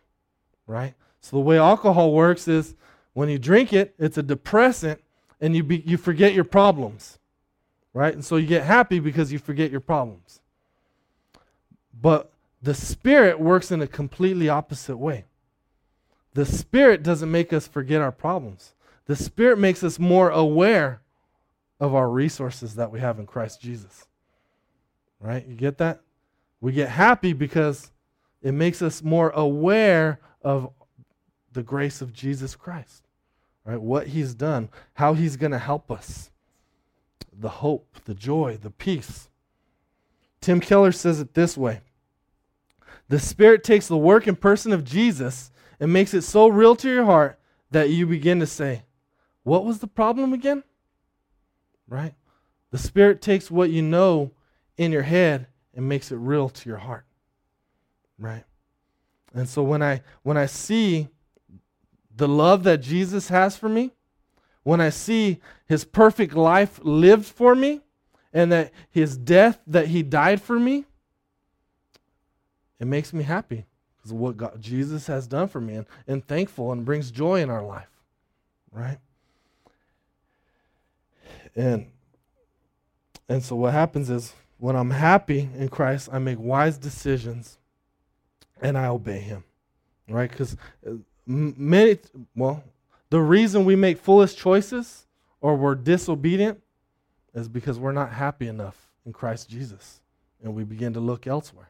Right? 0.67 0.93
So 1.21 1.37
the 1.37 1.41
way 1.41 1.57
alcohol 1.57 2.13
works 2.13 2.47
is 2.47 2.75
when 3.19 3.27
you 3.27 3.37
drink 3.37 3.73
it, 3.73 3.93
it's 3.99 4.17
a 4.17 4.23
depressant 4.23 5.03
and 5.41 5.53
you, 5.53 5.61
be, 5.61 5.83
you 5.85 5.97
forget 5.97 6.33
your 6.33 6.45
problems. 6.45 7.19
Right? 7.93 8.13
And 8.13 8.23
so 8.23 8.37
you 8.37 8.47
get 8.47 8.63
happy 8.63 9.01
because 9.01 9.29
you 9.29 9.39
forget 9.39 9.71
your 9.71 9.81
problems. 9.81 10.39
But 12.01 12.31
the 12.61 12.73
Spirit 12.73 13.37
works 13.37 13.71
in 13.71 13.81
a 13.81 13.87
completely 13.87 14.47
opposite 14.47 14.95
way. 14.95 15.25
The 16.33 16.45
Spirit 16.45 17.03
doesn't 17.03 17.29
make 17.29 17.51
us 17.51 17.67
forget 17.67 17.99
our 17.99 18.13
problems, 18.13 18.73
the 19.05 19.17
Spirit 19.17 19.59
makes 19.59 19.83
us 19.83 19.99
more 19.99 20.29
aware 20.29 21.01
of 21.77 21.93
our 21.93 22.09
resources 22.09 22.75
that 22.75 22.89
we 22.89 23.01
have 23.01 23.19
in 23.19 23.25
Christ 23.25 23.59
Jesus. 23.59 24.07
Right? 25.19 25.45
You 25.45 25.55
get 25.55 25.77
that? 25.79 25.99
We 26.61 26.71
get 26.71 26.87
happy 26.87 27.33
because 27.33 27.91
it 28.41 28.53
makes 28.53 28.81
us 28.81 29.03
more 29.03 29.31
aware 29.31 30.21
of 30.41 30.71
the 31.51 31.63
grace 31.63 31.99
of 31.99 32.13
Jesus 32.13 32.55
Christ. 32.55 33.08
Right? 33.69 33.79
What 33.79 34.07
he's 34.07 34.33
done, 34.33 34.69
how 34.95 35.13
he's 35.13 35.37
going 35.37 35.51
to 35.51 35.59
help 35.59 35.91
us. 35.91 36.31
The 37.31 37.49
hope, 37.49 37.97
the 38.05 38.15
joy, 38.15 38.57
the 38.59 38.71
peace. 38.71 39.29
Tim 40.41 40.59
Keller 40.59 40.91
says 40.91 41.19
it 41.19 41.35
this 41.35 41.55
way 41.55 41.81
The 43.09 43.19
Spirit 43.19 43.63
takes 43.63 43.87
the 43.87 43.95
work 43.95 44.25
and 44.25 44.41
person 44.41 44.73
of 44.73 44.83
Jesus 44.83 45.51
and 45.79 45.93
makes 45.93 46.15
it 46.15 46.23
so 46.23 46.47
real 46.47 46.75
to 46.77 46.89
your 46.89 47.05
heart 47.05 47.39
that 47.69 47.91
you 47.91 48.07
begin 48.07 48.39
to 48.39 48.47
say, 48.47 48.85
What 49.43 49.65
was 49.65 49.77
the 49.77 49.87
problem 49.87 50.33
again? 50.33 50.63
Right? 51.87 52.15
The 52.71 52.79
Spirit 52.79 53.21
takes 53.21 53.51
what 53.51 53.69
you 53.69 53.83
know 53.83 54.31
in 54.77 54.91
your 54.91 55.03
head 55.03 55.45
and 55.75 55.87
makes 55.87 56.11
it 56.11 56.15
real 56.15 56.49
to 56.49 56.69
your 56.69 56.79
heart. 56.79 57.05
Right? 58.17 58.45
And 59.35 59.47
so 59.47 59.61
when 59.61 59.83
I 59.83 60.01
when 60.23 60.37
I 60.37 60.47
see 60.47 61.09
the 62.19 62.27
love 62.27 62.63
that 62.63 62.77
Jesus 62.77 63.29
has 63.29 63.57
for 63.57 63.67
me, 63.67 63.91
when 64.63 64.79
I 64.79 64.89
see 64.89 65.39
his 65.65 65.83
perfect 65.83 66.35
life 66.35 66.79
lived 66.83 67.25
for 67.25 67.55
me, 67.55 67.81
and 68.31 68.51
that 68.51 68.71
his 68.91 69.17
death 69.17 69.59
that 69.65 69.87
he 69.87 70.03
died 70.03 70.41
for 70.41 70.59
me, 70.59 70.85
it 72.79 72.85
makes 72.85 73.11
me 73.11 73.23
happy 73.23 73.65
because 73.97 74.11
of 74.11 74.17
what 74.17 74.37
God, 74.37 74.61
Jesus 74.61 75.07
has 75.07 75.27
done 75.27 75.47
for 75.47 75.59
me 75.59 75.75
and, 75.75 75.85
and 76.07 76.25
thankful 76.25 76.71
and 76.71 76.85
brings 76.85 77.09
joy 77.09 77.41
in 77.41 77.49
our 77.49 77.63
life. 77.63 77.89
Right? 78.71 78.99
And 81.55 81.87
and 83.27 83.43
so 83.43 83.55
what 83.55 83.73
happens 83.73 84.09
is 84.09 84.33
when 84.57 84.75
I'm 84.75 84.91
happy 84.91 85.49
in 85.55 85.69
Christ, 85.69 86.09
I 86.11 86.19
make 86.19 86.39
wise 86.39 86.77
decisions 86.77 87.57
and 88.61 88.77
I 88.77 88.87
obey 88.87 89.19
him. 89.19 89.43
Right? 90.07 90.29
Because 90.29 90.55
uh, 90.85 90.93
many, 91.29 91.99
well, 92.35 92.63
the 93.09 93.21
reason 93.21 93.65
we 93.65 93.75
make 93.75 93.97
foolish 93.99 94.35
choices 94.35 95.05
or 95.41 95.55
we're 95.55 95.75
disobedient 95.75 96.61
is 97.33 97.47
because 97.47 97.79
we're 97.79 97.91
not 97.91 98.11
happy 98.11 98.47
enough 98.47 98.89
in 99.05 99.13
Christ 99.13 99.49
Jesus. 99.49 100.01
And 100.43 100.55
we 100.55 100.63
begin 100.63 100.93
to 100.93 100.99
look 100.99 101.27
elsewhere. 101.27 101.69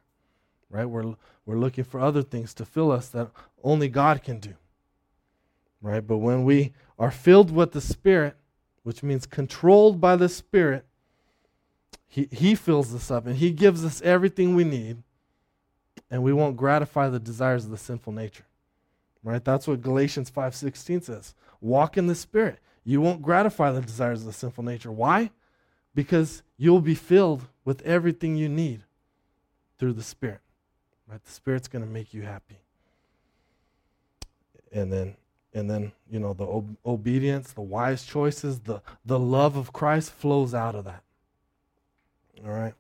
Right? 0.70 0.86
We're, 0.86 1.16
we're 1.46 1.58
looking 1.58 1.84
for 1.84 2.00
other 2.00 2.22
things 2.22 2.54
to 2.56 2.66
fill 2.66 2.92
us 2.92 3.10
that 3.10 3.30
only 3.64 3.90
God 3.90 4.24
can 4.24 4.40
do. 4.40 4.54
Right? 5.82 6.06
But 6.06 6.18
when 6.18 6.44
we 6.44 6.74
are 6.98 7.12
filled 7.12 7.52
with 7.52 7.72
the 7.72 7.82
Spirit, 7.82 8.36
which 8.84 9.04
means 9.04 9.26
controlled 9.26 10.00
by 10.00 10.16
the 10.16 10.30
Spirit, 10.30 10.86
he, 12.10 12.28
he 12.32 12.56
fills 12.56 12.94
us 12.94 13.12
up 13.12 13.28
and 13.28 13.38
He 13.38 13.52
gives 13.52 13.86
us 13.86 14.02
everything 14.02 14.56
we 14.56 14.64
need, 14.64 15.04
and 16.10 16.24
we 16.24 16.34
won't 16.34 16.58
gratify 16.58 17.08
the 17.08 17.20
desires 17.20 17.66
of 17.66 17.72
the 17.72 17.78
sinful 17.78 18.14
nature. 18.14 18.46
Right? 19.24 19.44
That's 19.44 19.68
what 19.68 19.82
Galatians 19.82 20.30
5:16 20.30 21.04
says. 21.04 21.34
Walk 21.62 21.98
in 21.98 22.08
the 22.08 22.16
Spirit. 22.16 22.60
You 22.84 23.02
won't 23.02 23.22
gratify 23.22 23.72
the 23.72 23.82
desires 23.82 24.22
of 24.22 24.28
the 24.28 24.34
sinful 24.34 24.64
nature. 24.64 24.92
Why? 24.92 25.32
Because 25.94 26.42
you'll 26.58 26.82
be 26.82 26.96
filled 26.96 27.48
with 27.66 27.82
everything 27.82 28.36
you 28.36 28.48
need 28.48 28.84
through 29.78 29.94
the 29.94 30.04
Spirit. 30.04 30.42
Right? 31.08 31.24
The 31.24 31.32
Spirit's 31.32 31.68
going 31.68 31.84
to 31.84 31.90
make 31.90 32.14
you 32.14 32.22
happy. 32.22 32.60
And 34.72 34.92
then 34.92 35.16
and 35.54 35.70
then, 35.70 35.92
you 36.10 36.20
know, 36.20 36.34
the 36.34 36.46
ob- 36.46 36.78
obedience, 36.86 37.54
the 37.54 37.62
wise 37.62 38.06
choices, 38.06 38.62
the 38.62 38.82
the 39.04 39.20
love 39.20 39.56
of 39.56 39.74
Christ 39.74 40.12
flows 40.12 40.54
out 40.54 40.76
of 40.76 40.86
that. 40.86 41.04
All 42.46 42.52
right. 42.52 42.74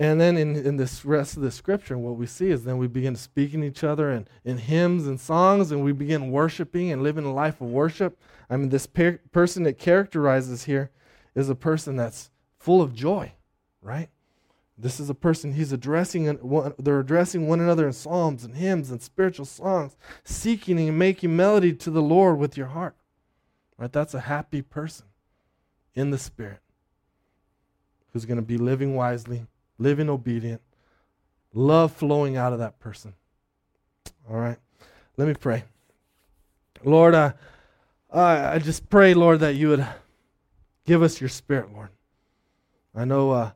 And 0.00 0.20
then 0.20 0.36
in, 0.36 0.54
in 0.54 0.76
this 0.76 1.04
rest 1.04 1.36
of 1.36 1.42
the 1.42 1.50
scripture, 1.50 1.98
what 1.98 2.16
we 2.16 2.26
see 2.26 2.50
is 2.50 2.64
then 2.64 2.78
we 2.78 2.86
begin 2.86 3.16
speaking 3.16 3.62
to 3.62 3.66
each 3.66 3.82
other 3.82 4.12
in, 4.12 4.28
in 4.44 4.58
hymns 4.58 5.06
and 5.08 5.18
songs, 5.18 5.72
and 5.72 5.82
we 5.82 5.92
begin 5.92 6.30
worshiping 6.30 6.92
and 6.92 7.02
living 7.02 7.24
a 7.24 7.32
life 7.32 7.60
of 7.60 7.68
worship. 7.68 8.16
I 8.48 8.56
mean, 8.56 8.68
this 8.68 8.86
per- 8.86 9.18
person 9.32 9.64
that 9.64 9.78
characterizes 9.78 10.64
here 10.64 10.90
is 11.34 11.48
a 11.48 11.56
person 11.56 11.96
that's 11.96 12.30
full 12.58 12.80
of 12.80 12.94
joy, 12.94 13.32
right? 13.82 14.08
This 14.80 15.00
is 15.00 15.10
a 15.10 15.14
person 15.14 15.54
he's 15.54 15.72
addressing, 15.72 16.38
they're 16.78 17.00
addressing 17.00 17.48
one 17.48 17.58
another 17.58 17.84
in 17.84 17.92
psalms 17.92 18.44
and 18.44 18.54
hymns 18.54 18.92
and 18.92 19.02
spiritual 19.02 19.46
songs, 19.46 19.96
seeking 20.22 20.78
and 20.78 20.96
making 20.96 21.34
melody 21.34 21.72
to 21.72 21.90
the 21.90 22.02
Lord 22.02 22.38
with 22.38 22.56
your 22.56 22.68
heart. 22.68 22.94
Right? 23.76 23.92
That's 23.92 24.14
a 24.14 24.20
happy 24.20 24.62
person 24.62 25.06
in 25.94 26.10
the 26.10 26.18
Spirit 26.18 26.60
who's 28.12 28.24
going 28.24 28.36
to 28.36 28.42
be 28.42 28.56
living 28.56 28.94
wisely, 28.94 29.46
living 29.78 30.10
obedient, 30.10 30.60
love 31.52 31.92
flowing 31.92 32.36
out 32.36 32.52
of 32.52 32.58
that 32.58 32.78
person. 32.78 33.14
All 34.28 34.36
right? 34.36 34.58
Let 35.16 35.28
me 35.28 35.34
pray. 35.34 35.64
Lord, 36.84 37.14
I, 37.14 37.34
I, 38.12 38.54
I 38.54 38.58
just 38.58 38.88
pray, 38.88 39.14
Lord, 39.14 39.40
that 39.40 39.54
you 39.54 39.68
would 39.70 39.86
give 40.84 41.02
us 41.02 41.20
your 41.20 41.28
spirit, 41.28 41.72
Lord. 41.72 41.88
I 42.94 43.04
know 43.04 43.30
uh, 43.30 43.50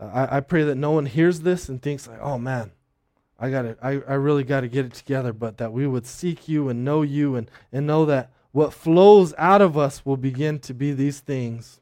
I, 0.00 0.36
I 0.36 0.40
pray 0.40 0.64
that 0.64 0.76
no 0.76 0.90
one 0.90 1.06
hears 1.06 1.40
this 1.40 1.68
and 1.68 1.80
thinks 1.80 2.06
like, 2.06 2.20
oh 2.20 2.38
man, 2.38 2.72
I 3.38 3.50
got 3.50 3.64
it. 3.64 3.78
I, 3.82 4.00
I 4.06 4.14
really 4.14 4.44
got 4.44 4.60
to 4.60 4.68
get 4.68 4.86
it 4.86 4.94
together, 4.94 5.32
but 5.32 5.58
that 5.58 5.72
we 5.72 5.86
would 5.86 6.06
seek 6.06 6.48
you 6.48 6.68
and 6.68 6.84
know 6.84 7.02
you 7.02 7.36
and, 7.36 7.50
and 7.72 7.86
know 7.86 8.04
that 8.06 8.30
what 8.52 8.72
flows 8.72 9.34
out 9.38 9.62
of 9.62 9.78
us 9.78 10.04
will 10.04 10.16
begin 10.16 10.58
to 10.60 10.74
be 10.74 10.92
these 10.92 11.20
things 11.20 11.80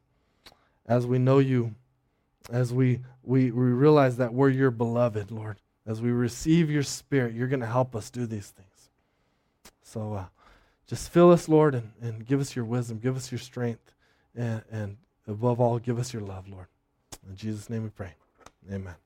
as 0.86 1.06
we 1.06 1.18
know 1.18 1.38
you 1.38 1.74
as 2.50 2.72
we, 2.72 3.00
we, 3.30 3.52
we 3.52 3.66
realize 3.66 4.16
that 4.16 4.34
we're 4.34 4.48
your 4.48 4.72
beloved, 4.72 5.30
Lord. 5.30 5.60
As 5.86 6.02
we 6.02 6.10
receive 6.10 6.68
your 6.68 6.82
spirit, 6.82 7.32
you're 7.32 7.46
going 7.46 7.60
to 7.60 7.66
help 7.66 7.94
us 7.94 8.10
do 8.10 8.26
these 8.26 8.48
things. 8.48 8.90
So 9.82 10.14
uh, 10.14 10.24
just 10.88 11.10
fill 11.10 11.30
us, 11.30 11.48
Lord, 11.48 11.76
and, 11.76 11.92
and 12.02 12.26
give 12.26 12.40
us 12.40 12.56
your 12.56 12.64
wisdom, 12.64 12.98
give 12.98 13.16
us 13.16 13.30
your 13.30 13.38
strength, 13.38 13.94
and, 14.34 14.62
and 14.72 14.96
above 15.28 15.60
all, 15.60 15.78
give 15.78 16.00
us 16.00 16.12
your 16.12 16.22
love, 16.22 16.48
Lord. 16.48 16.66
In 17.28 17.36
Jesus' 17.36 17.70
name 17.70 17.84
we 17.84 17.90
pray. 17.90 18.14
Amen. 18.68 18.96